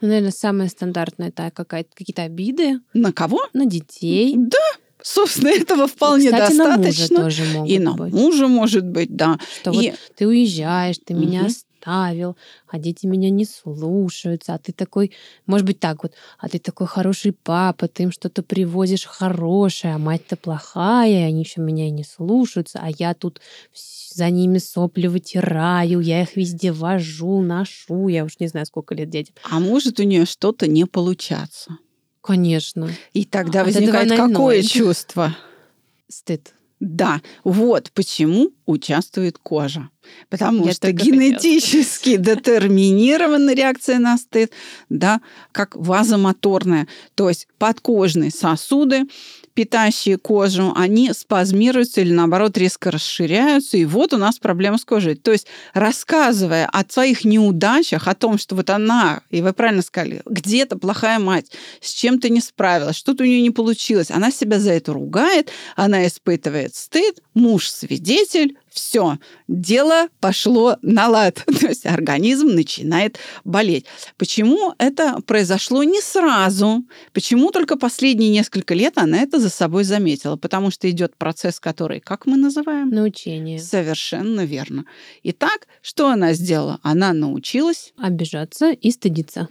Ну, 0.00 0.08
наверное, 0.08 0.30
самое 0.30 0.70
стандартное 0.70 1.28
это 1.28 1.50
какая-то, 1.54 1.90
какие-то 1.94 2.22
обиды 2.22 2.80
На 2.94 3.12
кого? 3.12 3.40
на 3.52 3.66
детей. 3.66 4.34
Да, 4.36 4.58
собственно, 5.02 5.48
этого 5.48 5.86
вполне 5.88 6.30
Кстати, 6.30 6.52
на 6.54 6.64
мужа 6.76 6.82
достаточно. 6.86 7.16
тоже 7.16 7.44
могут 7.52 7.70
и 7.70 7.78
на 7.78 7.92
быть. 7.94 8.12
мужа, 8.12 8.46
может 8.48 8.84
быть, 8.86 9.14
да. 9.14 9.38
Что 9.60 9.72
И- 9.72 9.90
вот 9.90 9.98
ты 10.16 10.26
уезжаешь, 10.26 10.96
ты 11.04 11.14
меня 11.14 11.48
Мгм. 11.78 11.88
оставил, 11.88 12.36
а 12.68 12.78
дети 12.78 13.06
меня 13.06 13.30
не 13.30 13.44
слушаются, 13.44 14.54
а 14.54 14.58
ты 14.58 14.72
такой, 14.72 15.12
может 15.46 15.66
быть 15.66 15.80
так 15.80 16.02
вот, 16.02 16.14
а 16.38 16.48
ты 16.48 16.58
такой 16.58 16.86
хороший 16.86 17.32
папа, 17.32 17.88
ты 17.88 18.04
им 18.04 18.12
что-то 18.12 18.42
привозишь 18.42 19.04
хорошее, 19.04 19.94
а 19.94 19.98
мать-то 19.98 20.36
плохая, 20.36 21.08
и 21.08 21.22
они 21.22 21.42
еще 21.42 21.60
меня 21.60 21.86
и 21.86 21.90
не 21.90 22.04
слушаются, 22.04 22.80
а 22.82 22.88
я 22.98 23.14
тут 23.14 23.40
за 24.12 24.30
ними 24.30 24.58
сопли 24.58 25.06
вытираю, 25.06 26.00
я 26.00 26.22
их 26.22 26.36
везде 26.36 26.72
вожу, 26.72 27.40
ношу, 27.40 28.08
я 28.08 28.24
уж 28.24 28.38
не 28.40 28.48
знаю, 28.48 28.66
сколько 28.66 28.94
лет 28.94 29.10
детям. 29.10 29.34
А 29.44 29.60
может 29.60 30.00
у 30.00 30.02
нее 30.02 30.26
что-то 30.26 30.66
не 30.66 30.86
получаться. 30.86 31.78
Конечно, 32.20 32.90
И 33.14 33.24
тогда 33.24 33.60
От 33.60 33.66
возникает 33.66 34.10
какое 34.10 34.62
чувство? 34.62 35.34
стыд. 36.08 36.52
Да, 36.80 37.20
вот 37.44 37.90
почему 37.92 38.50
участвует 38.68 39.38
кожа. 39.38 39.88
Потому 40.28 40.66
Я 40.66 40.72
что 40.72 40.82
только 40.82 40.98
хотела 40.98 41.16
генетически 41.16 42.16
детерминирована 42.18 43.54
реакция 43.54 43.98
на 43.98 44.18
стыд, 44.18 44.52
да, 44.88 45.20
как 45.52 45.74
вазомоторная. 45.74 46.86
То 47.14 47.28
есть 47.28 47.48
подкожные 47.58 48.30
сосуды, 48.30 49.04
питающие 49.54 50.18
кожу, 50.18 50.72
они 50.76 51.12
спазмируются 51.12 52.02
или, 52.02 52.12
наоборот, 52.12 52.56
резко 52.58 52.90
расширяются. 52.90 53.76
И 53.78 53.84
вот 53.84 54.12
у 54.12 54.18
нас 54.18 54.38
проблема 54.38 54.78
с 54.78 54.84
кожей. 54.84 55.16
То 55.16 55.32
есть, 55.32 55.46
рассказывая 55.74 56.66
о 56.66 56.84
своих 56.88 57.24
неудачах, 57.24 58.06
о 58.06 58.14
том, 58.14 58.38
что 58.38 58.54
вот 58.54 58.70
она, 58.70 59.22
и 59.30 59.40
вы 59.40 59.52
правильно 59.52 59.82
сказали, 59.82 60.22
где-то 60.26 60.78
плохая 60.78 61.18
мать, 61.18 61.50
с 61.80 61.90
чем-то 61.92 62.28
не 62.28 62.40
справилась, 62.40 62.96
что-то 62.96 63.24
у 63.24 63.26
нее 63.26 63.40
не 63.40 63.50
получилось, 63.50 64.10
она 64.10 64.30
себя 64.30 64.60
за 64.60 64.72
это 64.72 64.92
ругает, 64.92 65.50
она 65.74 66.06
испытывает 66.06 66.74
стыд, 66.74 67.20
муж 67.34 67.68
свидетель, 67.68 68.57
все, 68.70 69.18
дело 69.48 70.08
пошло 70.20 70.76
на 70.82 71.08
лад. 71.08 71.44
То 71.60 71.66
есть 71.68 71.86
организм 71.86 72.48
начинает 72.48 73.18
болеть. 73.44 73.86
Почему 74.16 74.74
это 74.78 75.20
произошло 75.26 75.82
не 75.82 76.00
сразу? 76.00 76.84
Почему 77.12 77.50
только 77.50 77.76
последние 77.76 78.30
несколько 78.30 78.74
лет 78.74 78.98
она 78.98 79.18
это 79.18 79.38
за 79.38 79.50
собой 79.50 79.84
заметила? 79.84 80.36
Потому 80.36 80.70
что 80.70 80.88
идет 80.90 81.16
процесс, 81.16 81.60
который, 81.60 82.00
как 82.00 82.26
мы 82.26 82.36
называем? 82.36 82.90
Научение. 82.90 83.58
Совершенно 83.58 84.44
верно. 84.44 84.84
Итак, 85.22 85.66
что 85.82 86.08
она 86.08 86.32
сделала? 86.34 86.78
Она 86.82 87.12
научилась, 87.12 87.92
Обижаться 87.96 88.70
и 88.70 88.90
стыдиться. 88.90 89.48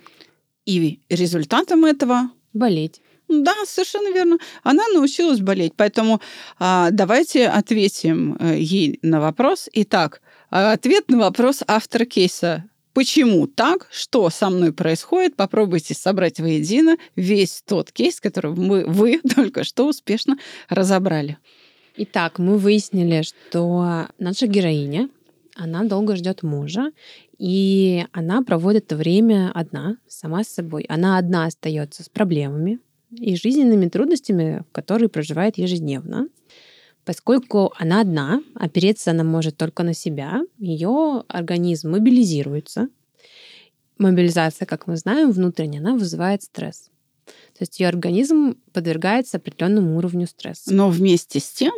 и 0.66 1.00
результатом 1.10 1.86
этого 1.86 2.30
Болеть. 2.54 3.02
Да, 3.28 3.54
совершенно 3.66 4.14
верно. 4.14 4.38
Она 4.64 4.88
научилась 4.94 5.42
болеть. 5.42 5.74
Поэтому 5.76 6.22
а, 6.60 6.90
давайте 6.92 7.48
ответим 7.48 8.38
э, 8.40 8.58
ей 8.58 9.00
на 9.02 9.20
вопрос. 9.20 9.70
Итак, 9.74 10.22
а, 10.50 10.72
ответ 10.72 11.10
на 11.10 11.18
вопрос 11.18 11.62
автора 11.68 12.06
кейса. 12.06 12.64
Почему 12.94 13.46
так? 13.48 13.88
Что 13.92 14.30
со 14.30 14.50
мной 14.50 14.74
происходит? 14.74 15.36
Попробуйте 15.36 15.94
собрать 15.94 16.40
воедино 16.40 16.98
весь 17.16 17.64
тот 17.68 17.92
кейс, 17.92 18.20
который 18.22 18.56
мы, 18.56 18.86
вы 18.86 19.20
только 19.36 19.64
что 19.64 19.88
успешно 19.88 20.38
разобрали. 20.70 21.38
Итак, 21.98 22.40
мы 22.40 22.58
выяснили, 22.58 23.24
что 23.24 24.08
наша 24.20 24.48
героиня, 24.48 25.10
она 25.56 25.84
долго 25.84 26.16
ждет 26.16 26.44
мужа, 26.44 26.92
И 27.38 28.06
она 28.14 28.42
проводит 28.42 28.92
время 28.94 29.52
одна, 29.54 29.98
сама 30.08 30.44
с 30.44 30.48
собой. 30.48 30.86
Она 30.90 31.18
одна 31.18 31.46
остается 31.46 32.04
с 32.04 32.10
проблемами 32.10 32.80
и 33.12 33.36
жизненными 33.36 33.88
трудностями, 33.88 34.64
которые 34.72 35.10
проживает 35.10 35.58
ежедневно. 35.58 36.28
Поскольку 37.06 37.74
она 37.78 38.02
одна, 38.02 38.42
опереться 38.54 39.12
она 39.12 39.24
может 39.24 39.56
только 39.56 39.84
на 39.84 39.94
себя, 39.94 40.42
ее 40.58 41.24
организм 41.30 41.92
мобилизируется. 41.92 42.90
Мобилизация, 43.98 44.66
как 44.66 44.88
мы 44.88 44.98
знаем, 44.98 45.32
внутренняя, 45.32 45.82
она 45.82 45.96
вызывает 45.96 46.44
стресс. 46.44 46.90
То 47.26 47.62
есть 47.62 47.80
ее 47.80 47.88
организм 47.88 48.58
подвергается 48.74 49.38
определенному 49.38 49.98
уровню 49.98 50.28
стресса. 50.28 50.74
Но 50.74 50.90
вместе 50.90 51.40
с 51.40 51.50
тем 51.50 51.74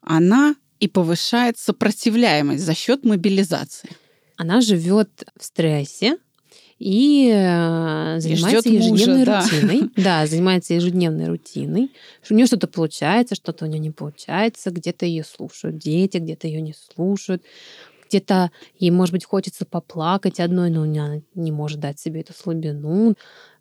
она 0.00 0.56
и 0.80 0.88
повышает 0.88 1.58
сопротивляемость 1.58 2.64
за 2.64 2.74
счет 2.74 3.04
мобилизации. 3.04 3.90
Она 4.36 4.60
живет 4.60 5.24
в 5.38 5.44
стрессе, 5.44 6.16
и 6.80 7.30
э, 7.30 8.20
занимается 8.20 8.68
И 8.70 8.74
ежедневной 8.76 9.18
мужа, 9.18 9.26
да. 9.26 9.42
рутиной. 9.42 9.90
Да, 9.96 10.26
занимается 10.26 10.72
ежедневной 10.74 11.26
рутиной. 11.28 11.92
У 12.30 12.34
нее 12.34 12.46
что-то 12.46 12.66
получается, 12.68 13.34
что-то 13.34 13.66
у 13.66 13.68
нее 13.68 13.78
не 13.78 13.90
получается, 13.90 14.70
где-то 14.70 15.04
ее 15.04 15.22
слушают 15.22 15.76
дети, 15.76 16.16
где-то 16.16 16.48
ее 16.48 16.62
не 16.62 16.74
слушают. 16.74 17.42
Где-то 18.08 18.50
ей, 18.78 18.90
может 18.90 19.12
быть, 19.12 19.26
хочется 19.26 19.66
поплакать 19.66 20.40
одной, 20.40 20.70
но 20.70 20.82
она 20.82 21.20
не 21.34 21.52
может 21.52 21.80
дать 21.80 22.00
себе 22.00 22.22
эту 22.22 22.32
слабину. 22.32 23.14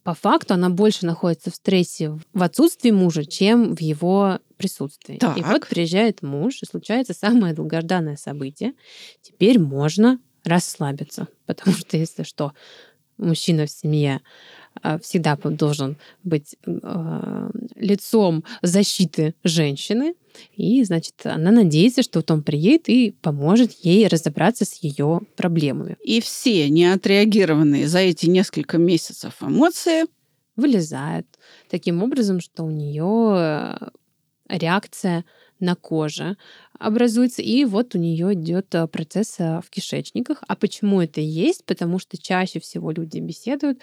По 0.03 0.13
факту 0.13 0.53
она 0.53 0.69
больше 0.69 1.05
находится 1.05 1.51
в 1.51 1.55
стрессе 1.55 2.17
в 2.33 2.41
отсутствии 2.41 2.91
мужа, 2.91 3.25
чем 3.25 3.75
в 3.75 3.81
его 3.81 4.39
присутствии. 4.55 5.15
И 5.15 5.19
Так. 5.19 5.37
вот 5.45 5.67
приезжает 5.67 6.21
муж, 6.21 6.63
и 6.63 6.65
случается 6.65 7.13
самое 7.13 7.53
долгожданное 7.53 8.15
событие. 8.15 8.73
Теперь 9.21 9.59
можно 9.59 10.19
расслабиться, 10.45 11.27
потому 11.45 11.75
что 11.75 11.97
если 11.97 12.23
что, 12.23 12.53
мужчина 13.19 13.65
в 13.65 13.71
семье 13.71 14.21
а, 14.81 14.97
всегда 14.99 15.35
должен 15.35 15.97
быть 16.23 16.55
э, 16.65 17.49
лицом 17.75 18.43
защиты 18.61 19.35
женщины, 19.43 20.15
и, 20.55 20.83
значит, 20.83 21.15
она 21.25 21.51
надеется, 21.51 22.01
что 22.01 22.19
вот 22.19 22.31
он 22.31 22.43
приедет 22.43 22.87
и 22.87 23.11
поможет 23.21 23.71
ей 23.83 24.07
разобраться 24.07 24.65
с 24.65 24.75
ее 24.75 25.21
проблемами. 25.35 25.97
И 26.03 26.21
все 26.21 26.69
неотреагированные 26.69 27.87
за 27.87 27.99
эти 27.99 28.27
несколько 28.27 28.77
месяцев 28.77 29.33
эмоции 29.41 30.05
Вылезает 30.59 31.25
таким 31.69 32.03
образом, 32.03 32.41
что 32.41 32.65
у 32.65 32.69
нее 32.69 33.79
реакция 34.49 35.23
на 35.61 35.75
коже 35.75 36.35
образуется, 36.79 37.41
и 37.41 37.65
вот 37.65 37.93
у 37.95 37.97
нее 37.97 38.33
идет 38.33 38.73
э, 38.73 38.87
процесс 38.87 39.35
э, 39.39 39.61
в 39.63 39.69
кишечниках. 39.69 40.43
А 40.47 40.55
почему 40.55 41.01
это 41.01 41.21
есть? 41.21 41.65
Потому 41.65 41.99
что 41.99 42.17
чаще 42.17 42.59
всего 42.59 42.91
люди 42.91 43.19
беседуют 43.19 43.79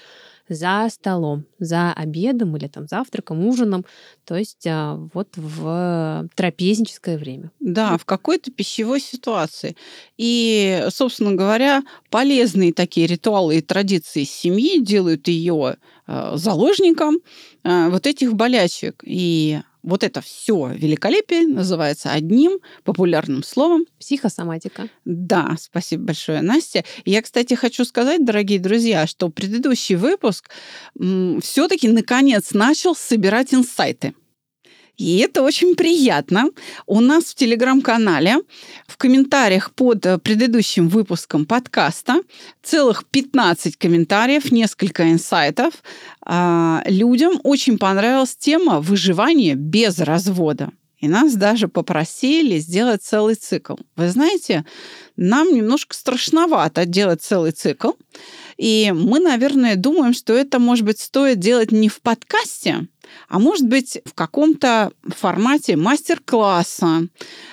за 0.48 0.88
столом, 0.90 1.44
за 1.58 1.92
обедом 1.92 2.56
или 2.56 2.68
там 2.68 2.86
завтраком, 2.86 3.46
ужином, 3.46 3.84
то 4.24 4.36
есть 4.36 4.66
а, 4.66 4.94
вот 5.12 5.28
в 5.36 6.28
трапезническое 6.34 7.18
время. 7.18 7.50
Да, 7.60 7.98
в 7.98 8.04
какой-то 8.04 8.50
пищевой 8.52 9.00
ситуации. 9.00 9.76
И, 10.16 10.86
собственно 10.90 11.32
говоря, 11.32 11.82
полезные 12.10 12.72
такие 12.72 13.06
ритуалы 13.06 13.58
и 13.58 13.60
традиции 13.60 14.24
семьи 14.24 14.80
делают 14.80 15.28
ее 15.28 15.76
э, 16.06 16.32
заложником 16.36 17.18
э, 17.64 17.88
вот 17.88 18.06
этих 18.06 18.34
болячек. 18.34 19.02
И 19.04 19.60
вот 19.86 20.02
это 20.04 20.20
все 20.20 20.72
великолепие 20.74 21.46
называется 21.46 22.10
одним 22.10 22.58
популярным 22.84 23.42
словом. 23.42 23.86
Психосоматика. 23.98 24.88
Да, 25.04 25.54
спасибо 25.58 26.04
большое, 26.04 26.42
Настя. 26.42 26.84
Я, 27.04 27.22
кстати, 27.22 27.54
хочу 27.54 27.84
сказать, 27.84 28.24
дорогие 28.24 28.58
друзья, 28.58 29.06
что 29.06 29.30
предыдущий 29.30 29.94
выпуск 29.94 30.50
все-таки 30.94 31.88
наконец 31.88 32.52
начал 32.52 32.94
собирать 32.94 33.54
инсайты. 33.54 34.14
И 34.96 35.18
это 35.18 35.42
очень 35.42 35.74
приятно. 35.74 36.50
У 36.86 37.00
нас 37.00 37.24
в 37.24 37.34
телеграм-канале 37.34 38.38
в 38.86 38.96
комментариях 38.96 39.72
под 39.72 40.06
э, 40.06 40.18
предыдущим 40.18 40.88
выпуском 40.88 41.44
подкаста 41.44 42.22
целых 42.62 43.04
15 43.04 43.76
комментариев, 43.76 44.50
несколько 44.50 45.10
инсайтов. 45.10 45.74
А, 46.22 46.82
Людям 46.86 47.40
очень 47.44 47.76
понравилась 47.76 48.36
тема 48.36 48.80
выживания 48.80 49.54
без 49.54 49.98
развода. 49.98 50.70
И 50.98 51.08
нас 51.08 51.34
даже 51.34 51.68
попросили 51.68 52.58
сделать 52.58 53.02
целый 53.02 53.34
цикл. 53.34 53.74
Вы 53.96 54.08
знаете, 54.08 54.64
нам 55.16 55.54
немножко 55.54 55.94
страшновато 55.94 56.86
делать 56.86 57.22
целый 57.22 57.52
цикл. 57.52 57.90
И 58.56 58.92
мы, 58.96 59.20
наверное, 59.20 59.76
думаем, 59.76 60.14
что 60.14 60.32
это, 60.32 60.58
может 60.58 60.86
быть, 60.86 60.98
стоит 60.98 61.38
делать 61.38 61.70
не 61.70 61.90
в 61.90 62.00
подкасте, 62.00 62.86
а 63.28 63.38
может 63.38 63.66
быть 63.66 63.98
в 64.04 64.14
каком-то 64.14 64.92
формате 65.08 65.76
мастер-класса 65.76 67.08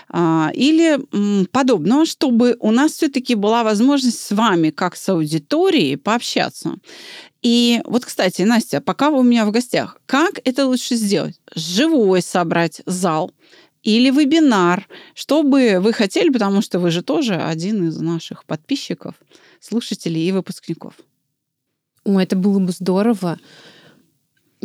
а, 0.10 0.52
или 0.54 1.00
м, 1.12 1.48
подобного, 1.52 2.06
чтобы 2.06 2.56
у 2.60 2.72
нас 2.72 2.94
все-таки 2.94 3.36
была 3.36 3.64
возможность 3.64 4.20
с 4.20 4.32
вами, 4.32 4.70
как 4.70 4.96
с 4.96 5.10
аудиторией, 5.10 5.98
пообщаться. 5.98 6.76
И 7.42 7.82
вот, 7.86 8.06
кстати, 8.06 8.44
Настя, 8.44 8.80
пока 8.80 9.10
вы 9.10 9.20
у 9.20 9.24
меня 9.24 9.46
в 9.46 9.52
гостях, 9.52 9.98
как 10.06 10.40
это 10.46 10.66
лучше 10.66 10.96
сделать? 10.96 11.40
Живой 11.54 12.22
собрать 12.22 12.82
зал 12.86 13.32
или 13.84 14.10
вебинар? 14.10 14.88
Что 15.14 15.44
бы 15.44 15.80
вы 15.82 15.92
хотели, 15.92 16.30
потому 16.30 16.62
что 16.62 16.80
вы 16.80 16.90
же 16.90 17.02
тоже 17.02 17.36
один 17.36 17.90
из 17.90 18.00
наших 18.00 18.46
подписчиков, 18.46 19.16
слушателей 19.60 20.28
и 20.28 20.32
выпускников. 20.32 20.94
О, 22.06 22.20
это 22.20 22.36
было 22.36 22.60
бы 22.60 22.72
здорово. 22.72 23.40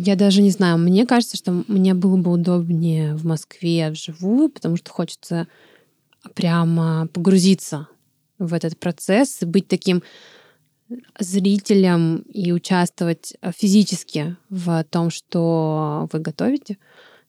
Я 0.01 0.15
даже 0.15 0.41
не 0.41 0.49
знаю, 0.49 0.77
мне 0.77 1.05
кажется, 1.05 1.35
что 1.35 1.65
мне 1.67 1.93
было 1.93 2.15
бы 2.15 2.31
удобнее 2.31 3.15
в 3.15 3.25
Москве 3.25 3.91
вживую, 3.91 4.47
потому 4.47 4.77
что 4.77 4.91
хочется 4.91 5.45
прямо 6.35 7.07
погрузиться 7.07 7.89
в 8.37 8.53
этот 8.53 8.79
процесс 8.79 9.39
быть 9.41 9.67
таким 9.67 10.01
зрителем 11.19 12.19
и 12.19 12.53
участвовать 12.53 13.33
физически 13.53 14.37
в 14.47 14.85
том, 14.85 15.09
что 15.09 16.07
вы 16.13 16.19
готовите. 16.19 16.77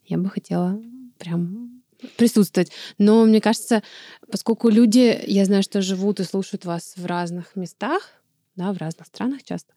Я 0.07 0.19
бы 0.19 0.31
хотела 0.31 0.81
прям 1.19 1.83
присутствовать. 2.17 2.71
Но 2.99 3.25
мне 3.25 3.41
кажется, 3.41 3.83
поскольку 4.31 4.69
люди, 4.69 5.21
я 5.27 5.45
знаю, 5.45 5.65
что 5.65 5.83
живут 5.83 6.21
и 6.21 6.25
слушают 6.25 6.65
вас 6.65 6.95
в 6.97 7.05
разных 7.05 7.57
местах, 7.57 8.13
да, 8.55 8.73
в 8.73 8.79
разных 8.79 9.09
странах 9.09 9.43
часто, 9.43 9.73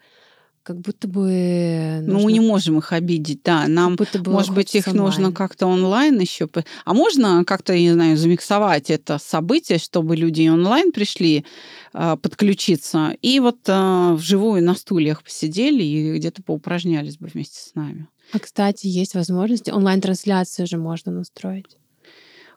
как 0.64 0.80
будто 0.80 1.08
бы... 1.08 2.00
Ну, 2.02 2.14
мы 2.14 2.14
нужно- 2.14 2.30
не 2.30 2.40
можем 2.40 2.78
их 2.78 2.94
обидеть, 2.94 3.42
да. 3.44 3.68
Нам, 3.68 3.98
как 3.98 4.08
будто 4.08 4.20
бы 4.20 4.32
может 4.32 4.54
быть, 4.54 4.74
их 4.74 4.86
хочется 4.86 4.98
нужно 4.98 5.28
онлайн. 5.28 5.36
как-то 5.36 5.68
онлайн 5.68 6.20
еще. 6.20 6.50
А 6.86 6.94
можно 6.94 7.44
как-то, 7.46 7.74
я 7.74 7.82
не 7.82 7.94
знаю, 7.94 8.18
замиксовать 8.18 8.90
это 8.90 9.18
событие, 9.18 9.78
чтобы 9.78 10.16
люди 10.16 10.48
онлайн 10.48 10.92
пришли 10.92 11.46
а, 11.92 12.16
подключиться, 12.16 13.16
и 13.22 13.40
вот 13.40 13.60
а, 13.68 14.14
вживую 14.14 14.64
на 14.64 14.74
стульях 14.76 15.24
посидели 15.24 15.84
и 15.84 16.18
где-то 16.18 16.42
поупражнялись 16.42 17.18
бы 17.18 17.28
вместе 17.28 17.60
с 17.60 17.76
нами. 17.76 18.08
А, 18.32 18.40
кстати, 18.40 18.88
есть 18.88 19.16
возможность 19.16 19.70
онлайн-трансляцию 19.70 20.66
же 20.66 20.78
можно 20.78 21.12
настроить. 21.12 21.78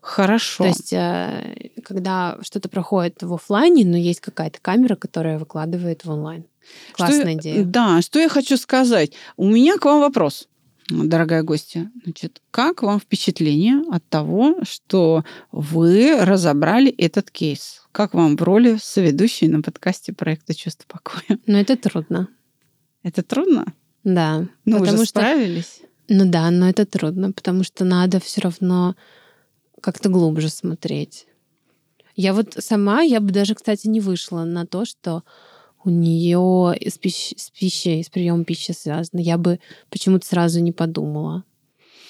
Хорошо. 0.00 0.62
То 0.62 0.68
есть, 0.68 0.92
э, 0.92 1.70
когда 1.82 2.38
что-то 2.40 2.68
проходит 2.68 3.24
в 3.24 3.34
оффлайне, 3.34 3.84
но 3.84 3.96
есть 3.96 4.20
какая-то 4.20 4.60
камера, 4.62 4.94
которая 4.94 5.36
выкладывает 5.36 6.04
в 6.04 6.10
онлайн. 6.10 6.44
Что 6.88 6.96
Классная 6.96 7.32
я- 7.32 7.34
идея. 7.34 7.64
Да, 7.64 8.02
что 8.02 8.18
я 8.18 8.28
хочу 8.28 8.56
сказать. 8.56 9.12
У 9.36 9.46
меня 9.46 9.76
к 9.78 9.84
вам 9.84 10.00
вопрос, 10.00 10.48
дорогая 10.88 11.42
гостья. 11.42 11.90
Значит, 12.04 12.40
как 12.50 12.82
вам 12.82 13.00
впечатление 13.00 13.82
от 13.90 14.06
того, 14.08 14.56
что 14.62 15.24
вы 15.52 16.16
разобрали 16.24 16.90
этот 16.90 17.30
кейс? 17.30 17.82
Как 17.92 18.14
вам 18.14 18.36
в 18.36 18.42
роли 18.42 18.78
соведущей 18.80 19.48
на 19.48 19.62
подкасте 19.62 20.12
проекта 20.12 20.54
«Чувство 20.54 20.84
покоя»? 20.88 21.38
Но 21.46 21.58
это 21.58 21.76
трудно. 21.76 22.28
Это 23.02 23.22
трудно? 23.22 23.72
Да. 24.04 24.46
Ну, 24.64 24.78
потому 24.78 24.82
уже 24.82 24.96
что 24.96 25.06
справились? 25.06 25.80
Ну 26.08 26.30
да, 26.30 26.50
но 26.50 26.68
это 26.68 26.86
трудно, 26.86 27.32
потому 27.32 27.64
что 27.64 27.84
надо 27.84 28.20
все 28.20 28.40
равно 28.42 28.94
как-то 29.80 30.08
глубже 30.08 30.48
смотреть. 30.48 31.26
Я 32.14 32.32
вот 32.32 32.56
сама, 32.60 33.02
я 33.02 33.20
бы 33.20 33.30
даже, 33.32 33.54
кстати, 33.54 33.88
не 33.88 34.00
вышла 34.00 34.44
на 34.44 34.66
то, 34.66 34.84
что 34.84 35.22
у 35.86 35.90
нее 35.90 36.76
с, 36.84 36.98
пищ- 36.98 37.34
с 37.36 37.50
пищей, 37.50 38.02
с 38.02 38.10
приемом 38.10 38.44
пищи 38.44 38.72
связано. 38.72 39.20
Я 39.20 39.38
бы 39.38 39.60
почему-то 39.88 40.26
сразу 40.26 40.60
не 40.60 40.72
подумала. 40.72 41.44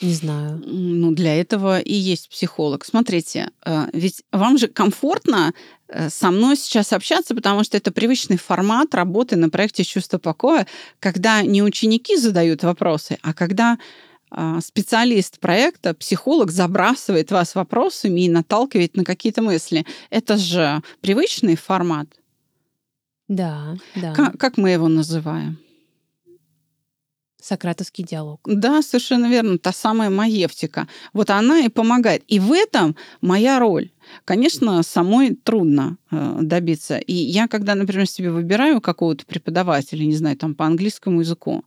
Не 0.02 0.12
знаю. 0.12 0.62
Ну, 0.66 1.12
для 1.12 1.34
этого 1.40 1.78
и 1.78 1.94
есть 1.94 2.28
психолог. 2.28 2.84
Смотрите, 2.84 3.50
э, 3.64 3.86
ведь 3.92 4.22
вам 4.30 4.58
же 4.58 4.68
комфортно 4.68 5.54
э, 5.88 6.10
со 6.10 6.30
мной 6.30 6.56
сейчас 6.56 6.92
общаться, 6.92 7.34
потому 7.34 7.64
что 7.64 7.76
это 7.76 7.92
привычный 7.92 8.36
формат 8.36 8.94
работы 8.94 9.36
на 9.36 9.48
проекте 9.48 9.84
«Чувство 9.84 10.18
покоя», 10.18 10.66
когда 11.00 11.42
не 11.42 11.62
ученики 11.62 12.16
задают 12.16 12.62
вопросы, 12.62 13.18
а 13.22 13.32
когда 13.32 13.78
а, 14.28 14.60
специалист 14.60 15.38
проекта, 15.38 15.94
психолог 15.94 16.50
забрасывает 16.50 17.30
вас 17.30 17.54
вопросами 17.54 18.22
и 18.22 18.28
наталкивает 18.28 18.96
на 18.96 19.04
какие-то 19.04 19.40
мысли. 19.40 19.86
Это 20.10 20.36
же 20.36 20.82
привычный 21.00 21.56
формат. 21.56 22.08
Да, 23.28 23.76
да. 23.94 24.12
Как, 24.14 24.38
как 24.38 24.56
мы 24.56 24.70
его 24.70 24.88
называем? 24.88 25.58
Сократовский 27.46 28.02
диалог. 28.02 28.40
Да, 28.44 28.82
совершенно 28.82 29.26
верно. 29.26 29.58
Та 29.58 29.70
самая 29.70 30.10
маевтика. 30.10 30.88
Вот 31.12 31.30
она 31.30 31.60
и 31.60 31.68
помогает. 31.68 32.24
И 32.26 32.40
в 32.40 32.50
этом 32.52 32.96
моя 33.20 33.60
роль. 33.60 33.92
Конечно, 34.24 34.82
самой 34.82 35.36
трудно 35.36 35.96
э, 36.10 36.38
добиться. 36.42 36.96
И 36.96 37.12
я, 37.12 37.46
когда, 37.46 37.76
например, 37.76 38.08
себе 38.08 38.32
выбираю 38.32 38.80
какого-то 38.80 39.26
преподавателя, 39.26 40.04
не 40.04 40.16
знаю, 40.16 40.36
там 40.36 40.56
по 40.56 40.66
английскому 40.66 41.20
языку, 41.20 41.64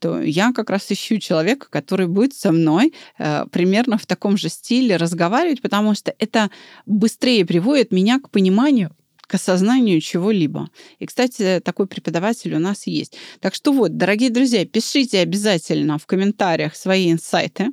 то 0.00 0.20
я 0.20 0.52
как 0.52 0.70
раз 0.70 0.90
ищу 0.90 1.18
человека, 1.18 1.68
который 1.70 2.08
будет 2.08 2.34
со 2.34 2.50
мной 2.50 2.92
э, 3.18 3.46
примерно 3.52 3.98
в 3.98 4.06
таком 4.06 4.36
же 4.36 4.48
стиле 4.48 4.96
разговаривать, 4.96 5.62
потому 5.62 5.94
что 5.94 6.12
это 6.18 6.50
быстрее 6.84 7.46
приводит 7.46 7.92
меня 7.92 8.18
к 8.18 8.28
пониманию 8.30 8.90
к 9.32 9.36
осознанию 9.36 9.98
чего-либо. 10.02 10.68
И, 10.98 11.06
кстати, 11.06 11.62
такой 11.64 11.86
преподаватель 11.86 12.54
у 12.54 12.58
нас 12.58 12.86
есть. 12.86 13.16
Так 13.40 13.54
что 13.54 13.72
вот, 13.72 13.96
дорогие 13.96 14.28
друзья, 14.28 14.66
пишите 14.66 15.20
обязательно 15.20 15.96
в 15.96 16.04
комментариях 16.04 16.76
свои 16.76 17.10
инсайты. 17.10 17.70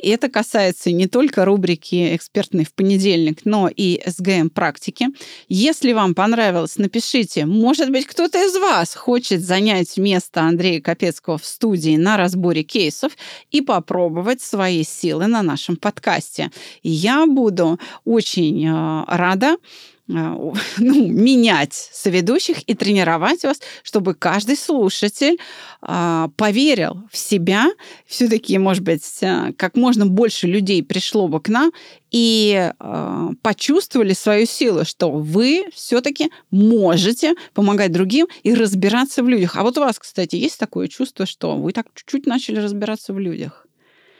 И 0.00 0.08
это 0.08 0.28
касается 0.28 0.90
не 0.90 1.06
только 1.06 1.44
рубрики 1.44 2.14
«Экспертный 2.14 2.64
в 2.64 2.74
понедельник», 2.74 3.40
но 3.44 3.68
и 3.68 4.00
СГМ 4.04 4.50
практики. 4.50 5.08
Если 5.48 5.92
вам 5.92 6.14
понравилось, 6.14 6.76
напишите. 6.78 7.46
Может 7.46 7.90
быть, 7.90 8.06
кто-то 8.06 8.44
из 8.44 8.56
вас 8.56 8.94
хочет 8.94 9.40
занять 9.40 9.96
место 9.96 10.42
Андрея 10.42 10.80
Капецкого 10.80 11.38
в 11.38 11.44
студии 11.44 11.96
на 11.96 12.16
разборе 12.16 12.64
кейсов 12.64 13.16
и 13.50 13.60
попробовать 13.60 14.40
свои 14.40 14.84
силы 14.84 15.26
на 15.26 15.42
нашем 15.42 15.76
подкасте. 15.76 16.50
Я 16.82 17.26
буду 17.26 17.78
очень 18.04 18.66
э, 18.66 19.04
рада 19.08 19.56
ну, 20.06 20.54
менять 20.78 21.72
соведущих 21.72 22.68
и 22.68 22.74
тренировать 22.74 23.42
вас, 23.42 23.60
чтобы 23.82 24.14
каждый 24.14 24.56
слушатель 24.56 25.38
а, 25.80 26.28
поверил 26.36 27.08
в 27.10 27.16
себя. 27.16 27.68
Все-таки, 28.06 28.58
может 28.58 28.82
быть, 28.82 29.02
а, 29.22 29.52
как 29.56 29.76
можно 29.76 30.04
больше 30.04 30.46
людей 30.46 30.82
пришло 30.82 31.26
бы 31.26 31.40
к 31.40 31.48
нам 31.48 31.72
и 32.10 32.70
а, 32.78 33.30
почувствовали 33.40 34.12
свою 34.12 34.44
силу, 34.46 34.84
что 34.84 35.10
вы 35.10 35.66
все-таки 35.72 36.30
можете 36.50 37.34
помогать 37.54 37.90
другим 37.90 38.26
и 38.42 38.52
разбираться 38.52 39.22
в 39.22 39.28
людях. 39.28 39.56
А 39.56 39.62
вот 39.62 39.78
у 39.78 39.80
вас, 39.80 39.98
кстати, 39.98 40.36
есть 40.36 40.58
такое 40.58 40.88
чувство, 40.88 41.24
что 41.24 41.56
вы 41.56 41.72
так 41.72 41.86
чуть-чуть 41.94 42.26
начали 42.26 42.58
разбираться 42.58 43.14
в 43.14 43.18
людях? 43.18 43.66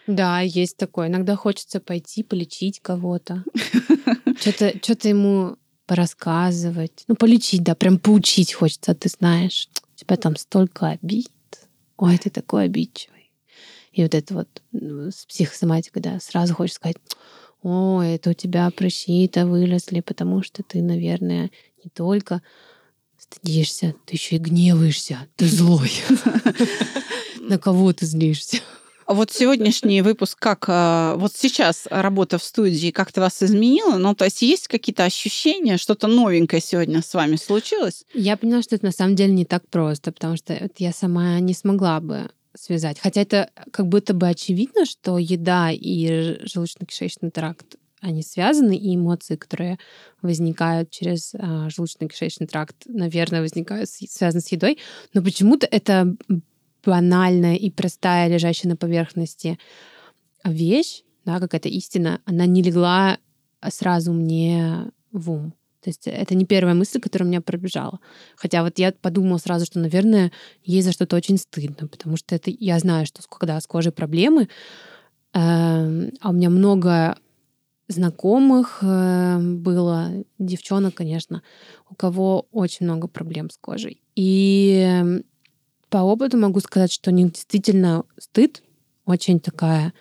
Да, 0.06 0.40
есть 0.40 0.76
такое. 0.76 1.08
Иногда 1.08 1.36
хочется 1.36 1.80
пойти 1.80 2.22
полечить 2.22 2.80
кого-то. 2.80 3.44
Что-то 4.40 4.72
что 4.82 5.08
ему 5.08 5.56
порассказывать, 5.86 7.04
ну, 7.08 7.14
полечить, 7.14 7.62
да, 7.62 7.74
прям 7.74 7.98
поучить 7.98 8.52
хочется, 8.52 8.94
ты 8.94 9.08
знаешь, 9.08 9.68
у 9.94 9.98
тебя 9.98 10.16
там 10.16 10.36
столько 10.36 10.88
обид, 10.88 11.30
ой, 11.96 12.18
ты 12.18 12.30
такой 12.30 12.64
обидчивый. 12.64 13.30
И 13.92 14.02
вот 14.02 14.14
это 14.14 14.34
вот 14.34 14.62
ну, 14.72 15.10
с 15.10 15.24
психосоматикой, 15.26 16.02
да, 16.02 16.18
сразу 16.20 16.54
хочешь 16.54 16.76
сказать, 16.76 16.96
ой, 17.62 18.14
это 18.14 18.30
у 18.30 18.34
тебя 18.34 18.70
прыщи-то 18.70 19.46
вылезли, 19.46 20.00
потому 20.00 20.42
что 20.42 20.62
ты, 20.62 20.82
наверное, 20.82 21.50
не 21.82 21.90
только 21.90 22.42
стыдишься, 23.18 23.94
ты 24.04 24.16
еще 24.16 24.36
и 24.36 24.38
гневаешься, 24.40 25.28
ты 25.36 25.46
злой. 25.46 25.92
На 27.40 27.58
кого 27.58 27.92
ты 27.92 28.06
злишься? 28.06 28.60
Вот 29.06 29.30
сегодняшний 29.30 30.00
выпуск, 30.02 30.38
как 30.38 30.64
а, 30.68 31.16
вот 31.16 31.32
сейчас 31.34 31.86
работа 31.90 32.38
в 32.38 32.44
студии 32.44 32.90
как-то 32.90 33.20
вас 33.20 33.42
изменила? 33.42 33.96
Ну, 33.98 34.14
то 34.14 34.24
есть 34.24 34.40
есть 34.42 34.68
какие-то 34.68 35.04
ощущения, 35.04 35.76
что-то 35.76 36.06
новенькое 36.06 36.62
сегодня 36.62 37.02
с 37.02 37.12
вами 37.12 37.36
случилось? 37.36 38.04
Я 38.14 38.36
поняла, 38.36 38.62
что 38.62 38.76
это 38.76 38.86
на 38.86 38.92
самом 38.92 39.14
деле 39.14 39.32
не 39.32 39.44
так 39.44 39.68
просто, 39.68 40.10
потому 40.10 40.36
что 40.36 40.70
я 40.78 40.92
сама 40.92 41.38
не 41.40 41.52
смогла 41.52 42.00
бы 42.00 42.30
связать. 42.56 42.98
Хотя 42.98 43.20
это 43.20 43.50
как 43.72 43.88
будто 43.88 44.14
бы 44.14 44.28
очевидно, 44.28 44.86
что 44.86 45.18
еда 45.18 45.70
и 45.70 46.38
желудочно-кишечный 46.44 47.30
тракт 47.30 47.76
они 48.00 48.22
связаны, 48.22 48.76
и 48.76 48.94
эмоции, 48.94 49.36
которые 49.36 49.78
возникают 50.20 50.90
через 50.90 51.34
а, 51.34 51.68
желудочно-кишечный 51.68 52.46
тракт, 52.46 52.76
наверное, 52.86 53.40
возникают 53.40 53.88
связаны 53.88 54.42
с 54.42 54.52
едой. 54.52 54.78
Но 55.14 55.22
почему-то 55.22 55.66
это 55.66 56.14
банальная 56.86 57.56
и 57.56 57.70
простая, 57.70 58.28
лежащая 58.28 58.70
на 58.70 58.76
поверхности 58.76 59.58
вещь, 60.44 61.02
да, 61.24 61.40
какая-то 61.40 61.68
истина, 61.68 62.20
она 62.24 62.46
не 62.46 62.62
легла 62.62 63.18
сразу 63.70 64.12
мне 64.12 64.90
в 65.12 65.30
ум. 65.30 65.54
То 65.80 65.90
есть 65.90 66.06
это 66.06 66.34
не 66.34 66.46
первая 66.46 66.74
мысль, 66.74 66.98
которая 66.98 67.26
у 67.26 67.30
меня 67.30 67.42
пробежала. 67.42 68.00
Хотя 68.36 68.62
вот 68.62 68.78
я 68.78 68.92
подумала 68.92 69.36
сразу, 69.36 69.66
что, 69.66 69.78
наверное, 69.78 70.32
ей 70.62 70.80
за 70.80 70.92
что-то 70.92 71.14
очень 71.14 71.36
стыдно, 71.36 71.88
потому 71.88 72.16
что 72.16 72.34
это 72.34 72.50
я 72.50 72.78
знаю, 72.78 73.04
что 73.04 73.20
когда 73.28 73.60
с 73.60 73.66
кожей 73.66 73.92
проблемы, 73.92 74.44
э, 74.44 74.48
а 75.34 76.30
у 76.30 76.32
меня 76.32 76.48
много 76.48 77.16
знакомых 77.88 78.78
э, 78.80 79.38
было, 79.38 80.24
девчонок, 80.38 80.94
конечно, 80.94 81.42
у 81.90 81.94
кого 81.94 82.46
очень 82.50 82.86
много 82.86 83.06
проблем 83.06 83.50
с 83.50 83.58
кожей. 83.58 84.00
И 84.16 85.22
по 85.94 85.98
опыту 85.98 86.36
могу 86.38 86.58
сказать, 86.58 86.92
что 86.92 87.12
у 87.12 87.14
них 87.14 87.30
действительно 87.30 88.02
стыд 88.18 88.64
очень 89.06 89.38
такая 89.38 89.92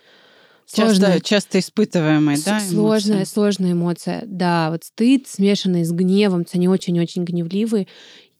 сложная, 0.66 1.20
часто, 1.20 1.28
часто 1.28 1.58
испытываемая, 1.60 2.36
да? 2.44 2.58
Сложная, 2.58 3.18
эмоция? 3.18 3.32
сложная 3.32 3.72
эмоция. 3.74 4.22
Да, 4.26 4.72
вот 4.72 4.82
стыд, 4.82 5.28
смешанный 5.28 5.84
с 5.84 5.92
гневом, 5.92 6.46
они 6.52 6.66
очень-очень 6.66 7.22
гневливые, 7.22 7.86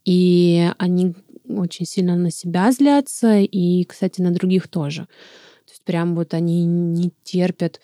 и 0.04 0.68
они 0.78 1.14
очень 1.48 1.86
сильно 1.86 2.16
на 2.16 2.32
себя 2.32 2.72
злятся, 2.72 3.38
и, 3.38 3.84
кстати, 3.84 4.20
на 4.20 4.32
других 4.32 4.66
тоже. 4.66 5.02
То 5.02 5.70
есть 5.70 5.84
прям 5.84 6.16
вот 6.16 6.34
они 6.34 6.64
не 6.64 7.12
терпят 7.22 7.80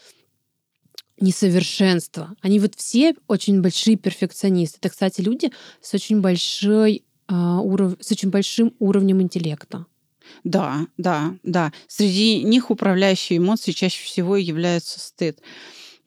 несовершенства. 1.20 2.34
Они 2.40 2.58
вот 2.58 2.74
все 2.74 3.14
очень 3.28 3.62
большие 3.62 3.96
перфекционисты. 3.96 4.78
Это, 4.80 4.88
кстати, 4.88 5.20
люди 5.20 5.52
с 5.80 5.94
очень 5.94 6.20
большой 6.20 7.04
уров... 7.30 7.96
с 8.00 8.12
очень 8.12 8.30
большим 8.30 8.74
уровнем 8.78 9.22
интеллекта. 9.22 9.86
Да, 10.44 10.86
да, 10.96 11.34
да. 11.42 11.72
Среди 11.88 12.42
них 12.42 12.70
управляющие 12.70 13.38
эмоции 13.38 13.72
чаще 13.72 14.04
всего 14.04 14.36
являются 14.36 15.00
стыд. 15.00 15.40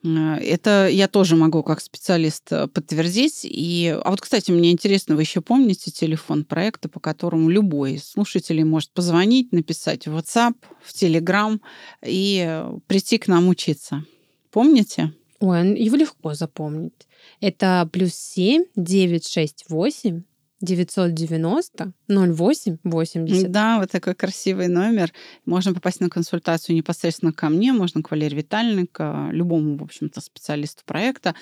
Это 0.03 0.89
я 0.91 1.07
тоже 1.07 1.37
могу 1.37 1.63
как 1.63 1.79
специалист 1.79 2.51
э, 2.51 2.67
подтвердить. 2.67 3.41
И, 3.45 3.97
а 4.03 4.11
вот, 4.11 4.19
кстати, 4.19 4.51
мне 4.51 4.71
интересно, 4.71 5.15
вы 5.15 5.21
еще 5.21 5.39
помните 5.39 5.91
телефон 5.91 6.43
проекта, 6.43 6.89
по 6.89 6.99
которому 6.99 7.49
любой 7.49 7.93
из 7.93 8.09
слушателей 8.09 8.65
может 8.65 8.91
позвонить, 8.91 9.53
написать 9.53 10.05
в 10.05 10.17
WhatsApp, 10.17 10.55
в 10.83 10.93
Telegram 10.93 11.57
и 12.05 12.43
э, 12.45 12.77
прийти 12.85 13.17
к 13.17 13.29
нам 13.29 13.47
учиться? 13.47 14.03
Помните? 14.51 15.13
Ой, 15.39 15.81
его 15.81 15.95
легко 15.95 16.33
запомнить. 16.33 17.07
Это 17.39 17.89
плюс 17.89 18.13
семь 18.13 18.65
девять 18.75 19.25
шесть 19.25 19.63
восемь 19.69 20.23
990 20.63 21.91
08 22.07 22.77
80. 22.83 23.51
Да, 23.51 23.79
вот 23.79 23.91
такой 23.91 24.15
красивый 24.15 24.69
номер. 24.69 25.11
Можно 25.45 25.73
попасть 25.73 25.99
на 25.99 26.09
консультацию 26.09 26.75
непосредственно 26.75 27.33
ко 27.33 27.49
мне, 27.49 27.73
можно 27.73 28.01
к 28.01 28.09
Валерии 28.09 28.37
Витальевне, 28.37 28.87
к 28.89 29.29
любому, 29.31 29.77
в 29.77 29.83
общем-то, 29.83 30.21
специалисту 30.21 30.83
проекта. 30.85 31.35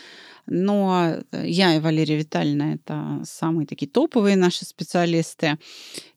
Но 0.45 1.17
я 1.31 1.75
и 1.75 1.79
Валерия 1.79 2.17
Витальевна— 2.17 2.73
это 2.75 3.21
самые 3.23 3.65
такие 3.67 3.89
топовые 3.89 4.35
наши 4.35 4.65
специалисты. 4.65 5.57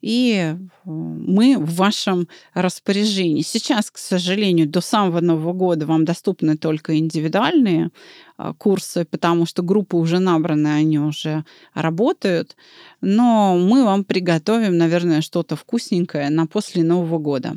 И 0.00 0.54
э, 0.54 0.56
мы 0.84 1.56
в 1.58 1.74
вашем 1.74 2.28
распоряжении. 2.54 3.42
Сейчас, 3.42 3.90
к 3.90 3.98
сожалению, 3.98 4.68
до 4.68 4.80
самого 4.80 5.20
Нового 5.20 5.52
года 5.52 5.86
вам 5.86 6.04
доступны 6.04 6.56
только 6.56 6.98
индивидуальные 6.98 7.90
а, 8.36 8.52
курсы, 8.52 9.04
потому 9.04 9.46
что 9.46 9.62
группы 9.62 9.96
уже 9.96 10.18
набраны, 10.18 10.68
они 10.68 10.98
уже 10.98 11.44
работают. 11.74 12.56
Но 13.00 13.56
мы 13.56 13.84
вам 13.84 14.04
приготовим, 14.04 14.76
наверное, 14.76 15.20
что-то 15.20 15.56
вкусненькое 15.56 16.30
на 16.30 16.46
после 16.46 16.82
Нового 16.82 17.18
года. 17.18 17.56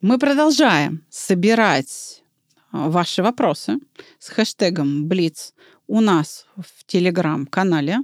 Мы 0.00 0.18
продолжаем 0.18 1.04
собирать 1.10 2.19
ваши 2.72 3.22
вопросы 3.22 3.78
с 4.18 4.28
хэштегом 4.28 5.06
Блиц 5.06 5.54
у 5.86 6.00
нас 6.00 6.46
в 6.56 6.84
телеграм-канале. 6.86 7.98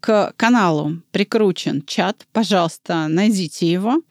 К 0.00 0.32
каналу 0.36 1.02
прикручен 1.12 1.82
чат. 1.82 2.26
Пожалуйста, 2.32 3.08
найдите 3.08 3.70
его. 3.70 4.02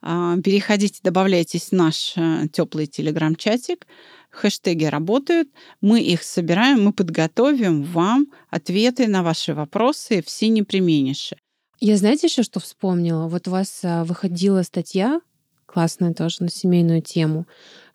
А, 0.00 0.36
переходите, 0.38 1.00
добавляйтесь 1.02 1.68
в 1.68 1.72
наш 1.72 2.14
э, 2.16 2.46
теплый 2.52 2.86
телеграм-чатик 2.86 3.86
хэштеги 4.30 4.84
работают, 4.84 5.48
мы 5.80 6.00
их 6.00 6.22
собираем, 6.22 6.82
мы 6.84 6.92
подготовим 6.92 7.82
вам 7.82 8.28
ответы 8.50 9.08
на 9.08 9.22
ваши 9.22 9.54
вопросы, 9.54 10.22
все 10.24 10.48
непременнейшие. 10.48 11.38
Я 11.80 11.96
знаете 11.96 12.26
еще, 12.26 12.42
что 12.42 12.60
вспомнила? 12.60 13.28
Вот 13.28 13.48
у 13.48 13.52
вас 13.52 13.80
а, 13.84 14.04
выходила 14.04 14.62
статья, 14.62 15.20
классная 15.66 16.12
тоже, 16.12 16.36
на 16.40 16.50
семейную 16.50 17.02
тему. 17.02 17.46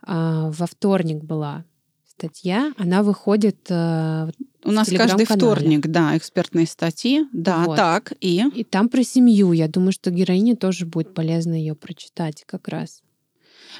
А, 0.05 0.49
во 0.49 0.67
вторник 0.67 1.23
была 1.23 1.65
статья. 2.07 2.73
Она 2.77 3.03
выходит 3.03 3.67
а, 3.69 4.29
У 4.63 4.71
нас 4.71 4.89
каждый 4.89 5.25
вторник, 5.25 5.87
да, 5.87 6.15
экспертные 6.17 6.67
статьи. 6.67 7.25
Да, 7.33 7.63
вот. 7.65 7.75
так, 7.75 8.13
и... 8.19 8.43
И 8.53 8.63
там 8.63 8.89
про 8.89 9.03
семью. 9.03 9.51
Я 9.51 9.67
думаю, 9.67 9.91
что 9.91 10.11
героине 10.11 10.55
тоже 10.55 10.85
будет 10.85 11.13
полезно 11.13 11.53
ее 11.53 11.75
прочитать 11.75 12.43
как 12.45 12.67
раз. 12.67 13.01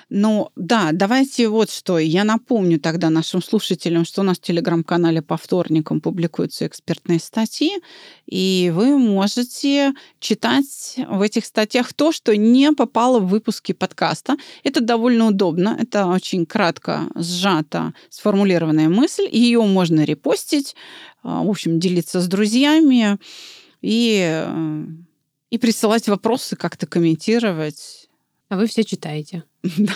Ну, 0.10 0.50
да, 0.56 0.90
давайте 0.94 1.50
вот 1.50 1.70
что. 1.70 1.98
Я 1.98 2.24
напомню 2.24 2.80
тогда 2.80 3.10
нашим 3.10 3.42
слушателям, 3.42 4.06
что 4.06 4.22
у 4.22 4.24
нас 4.24 4.38
в 4.38 4.42
Телеграм-канале 4.42 5.22
по 5.22 5.38
вторникам 5.38 6.02
публикуются 6.02 6.68
экспертные 6.68 7.20
статьи, 7.20 7.72
и 8.26 8.72
вы 8.76 8.98
можете 8.98 9.94
читать 10.20 11.00
в 11.10 11.22
этих 11.22 11.46
статьях 11.46 11.94
то, 11.94 12.12
что 12.12 12.36
не 12.36 12.72
попало 12.72 13.20
в 13.20 13.28
выпуски 13.28 13.72
подкаста. 13.72 14.38
Это 14.64 14.82
довольно 14.82 15.28
удобно, 15.28 15.78
это 15.80 16.06
очень 16.08 16.46
кратко, 16.46 17.08
сжато 17.16 17.94
сформулированная 18.10 18.90
мысль, 18.90 19.28
ее 19.32 19.62
можно 19.64 20.04
репостить, 20.04 20.76
а, 21.24 21.44
в 21.44 21.50
общем, 21.50 21.80
делиться 21.80 22.22
с 22.22 22.28
друзьями 22.28 23.18
и, 23.82 24.20
э, 24.22 24.86
и 25.50 25.58
присылать 25.58 26.08
вопросы, 26.08 26.56
как-то 26.56 26.88
комментировать. 26.88 28.10
А 28.50 28.58
вы 28.58 28.68
все 28.68 28.84
читаете. 28.84 29.44
Да. 29.78 29.94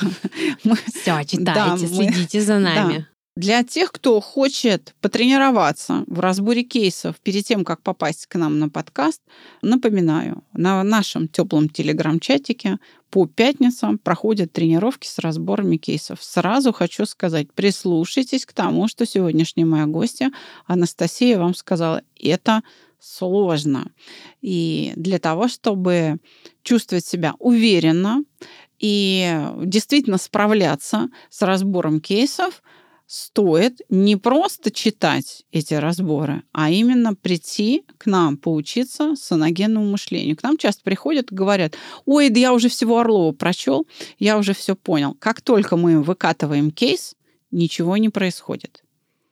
Мы... 0.63 0.75
Все, 0.75 1.23
читайте, 1.23 1.38
да, 1.39 1.77
следите 1.88 2.39
мы... 2.39 2.43
за 2.43 2.60
нами. 2.60 2.97
Да. 2.99 3.08
Для 3.38 3.63
тех, 3.63 3.91
кто 3.91 4.19
хочет 4.19 4.95
потренироваться 4.99 6.03
в 6.08 6.19
разборе 6.19 6.63
кейсов 6.63 7.17
перед 7.17 7.45
тем, 7.45 7.65
как 7.65 7.84
попасть 7.84 8.25
к 8.25 8.34
нам 8.34 8.58
на 8.58 8.67
подкаст, 8.67 9.21
напоминаю, 9.62 10.43
на 10.53 10.82
нашем 10.84 11.27
теплом 11.27 11.69
телеграм-чатике 11.69 12.80
по 13.12 13.27
пятницам 13.27 13.99
проходят 13.99 14.53
тренировки 14.53 15.06
с 15.06 15.19
разборами 15.19 15.77
кейсов. 15.77 16.23
Сразу 16.23 16.73
хочу 16.73 17.06
сказать, 17.06 17.53
прислушайтесь 17.53 18.43
к 18.43 18.53
тому, 18.53 18.88
что 18.88 19.06
сегодняшняя 19.06 19.65
моя 19.65 19.86
гостья 19.86 20.32
Анастасия 20.65 21.38
вам 21.38 21.53
сказала. 21.53 22.01
Это 22.19 22.63
сложно. 22.99 23.91
И 24.41 24.93
для 24.95 25.19
того, 25.19 25.47
чтобы 25.47 26.17
чувствовать 26.63 27.06
себя 27.06 27.36
уверенно 27.38 28.23
и 28.80 29.40
действительно 29.63 30.18
справляться 30.18 31.10
с 31.30 31.42
разбором 31.42 32.00
кейсов, 32.00 32.62
стоит 33.08 33.80
не 33.90 34.18
просто 34.18 34.70
читать 34.70 35.46
эти 35.52 35.74
разборы, 35.74 36.44
а 36.52 36.70
именно 36.70 37.16
прийти 37.16 37.86
к 37.98 38.06
нам, 38.06 38.38
поучиться 38.38 39.16
саногенному 39.16 39.90
мышлению. 39.90 40.36
К 40.36 40.44
нам 40.44 40.58
часто 40.58 40.84
приходят 40.84 41.32
и 41.32 41.36
говорят, 41.36 41.76
ой, 42.06 42.30
да 42.30 42.40
я 42.40 42.54
уже 42.54 42.68
всего 42.68 43.00
Орлова 43.00 43.32
прочел, 43.32 43.88
я 44.20 44.38
уже 44.38 44.54
все 44.54 44.76
понял. 44.76 45.16
Как 45.20 45.42
только 45.42 45.78
мы 45.78 46.04
выкатываем 46.04 46.70
кейс, 46.70 47.16
ничего 47.50 47.96
не 47.96 48.10
происходит. 48.10 48.84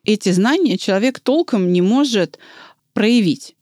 Эти 0.06 0.32
знания 0.32 0.78
человек 0.78 1.20
толком 1.20 1.74
не 1.74 1.82
может 1.82 2.40
проявить, 2.94 3.56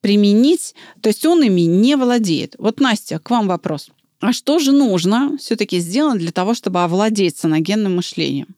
применить, 0.00 0.74
то 1.00 1.08
есть 1.08 1.24
он 1.24 1.42
ими 1.42 1.62
не 1.62 1.96
владеет. 1.96 2.54
Вот, 2.58 2.80
Настя, 2.80 3.18
к 3.18 3.30
вам 3.30 3.48
вопрос. 3.48 3.90
А 4.20 4.32
что 4.32 4.58
же 4.58 4.72
нужно 4.72 5.36
все-таки 5.38 5.78
сделать 5.80 6.18
для 6.18 6.32
того, 6.32 6.54
чтобы 6.54 6.82
овладеть 6.82 7.36
саногенным 7.36 7.96
мышлением? 7.96 8.56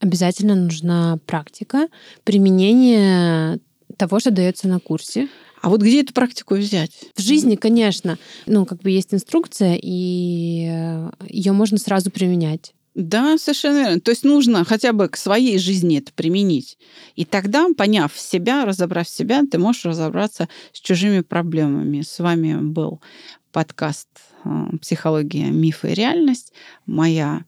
Обязательно 0.00 0.54
нужна 0.54 1.18
практика, 1.26 1.88
применение 2.24 3.58
того, 3.96 4.20
что 4.20 4.30
дается 4.30 4.68
на 4.68 4.78
курсе. 4.78 5.28
А 5.60 5.68
вот 5.68 5.82
где 5.82 6.02
эту 6.02 6.12
практику 6.12 6.54
взять? 6.54 6.92
В 7.16 7.20
жизни, 7.20 7.56
конечно. 7.56 8.18
Ну, 8.46 8.64
как 8.64 8.80
бы 8.80 8.90
есть 8.90 9.12
инструкция, 9.12 9.76
и 9.80 10.68
э, 10.70 11.10
ее 11.28 11.50
можно 11.50 11.78
сразу 11.78 12.12
применять. 12.12 12.74
Да, 12.94 13.38
совершенно 13.38 13.78
верно. 13.78 14.00
То 14.00 14.10
есть 14.10 14.24
нужно 14.24 14.64
хотя 14.64 14.92
бы 14.92 15.08
к 15.08 15.16
своей 15.16 15.58
жизни 15.58 15.98
это 15.98 16.12
применить. 16.12 16.78
И 17.14 17.24
тогда, 17.24 17.68
поняв 17.76 18.12
себя, 18.18 18.64
разобрав 18.64 19.08
себя, 19.08 19.42
ты 19.48 19.58
можешь 19.58 19.84
разобраться 19.84 20.48
с 20.72 20.80
чужими 20.80 21.20
проблемами. 21.20 22.02
С 22.02 22.18
вами 22.18 22.56
был 22.60 23.00
подкаст 23.52 24.08
э, 24.44 24.48
«Психология, 24.80 25.50
мифы 25.50 25.92
и 25.92 25.94
реальность». 25.94 26.52
Моя 26.86 27.44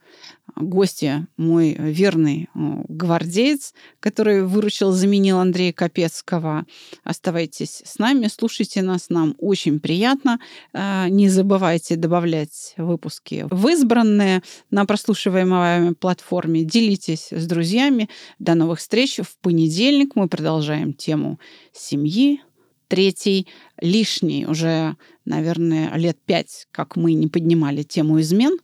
гостья, 0.57 1.27
мой 1.37 1.75
верный 1.79 2.49
э, 2.55 2.59
гвардеец, 2.89 3.75
который 4.01 4.45
выручил, 4.45 4.93
заменил 4.93 5.39
Андрея 5.39 5.73
Капецкого. 5.73 6.67
Оставайтесь 7.05 7.83
с 7.85 7.99
нами, 7.99 8.29
слушайте 8.29 8.83
нас, 8.83 9.09
нам 9.09 9.35
очень 9.39 9.81
приятно. 9.81 10.41
Э, 10.73 11.09
не 11.09 11.29
забывайте 11.29 11.97
добавлять 11.97 12.75
выпуски 12.77 13.47
в 13.51 13.69
избранные 13.69 14.43
на 14.71 14.85
прослушиваемой 14.85 15.95
платформе. 15.95 16.65
Делитесь 16.65 17.29
с 17.31 17.47
друзьями. 17.47 18.09
До 18.39 18.55
новых 18.55 18.79
встреч 18.79 19.19
в 19.19 19.39
понедельник. 19.39 20.17
Мы 20.17 20.29
продолжаем 20.29 20.93
тему 20.93 21.39
семьи, 21.73 22.41
третий 22.89 23.47
лишний 23.81 24.47
уже, 24.47 24.97
наверное, 25.31 25.97
лет 25.97 26.19
пять, 26.27 26.67
как 26.73 26.97
мы 26.97 27.15
не 27.15 27.29
поднимали 27.29 27.83
тему 27.83 28.21
измен. 28.21 28.59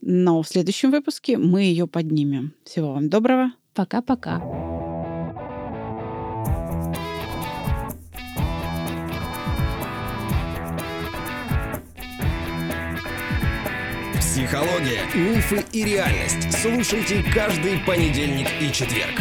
Но 0.00 0.42
в 0.42 0.48
следующем 0.48 0.90
выпуске 0.90 1.38
мы 1.38 1.62
ее 1.62 1.86
поднимем. 1.86 2.52
Всего 2.64 2.92
вам 2.92 3.08
доброго. 3.08 3.52
Пока-пока. 3.74 4.42
Психология, 14.18 15.02
мифы 15.14 15.64
и 15.72 15.84
реальность. 15.84 16.52
Слушайте 16.62 17.24
каждый 17.34 17.78
понедельник 17.86 18.46
и 18.60 18.72
четверг. 18.72 19.20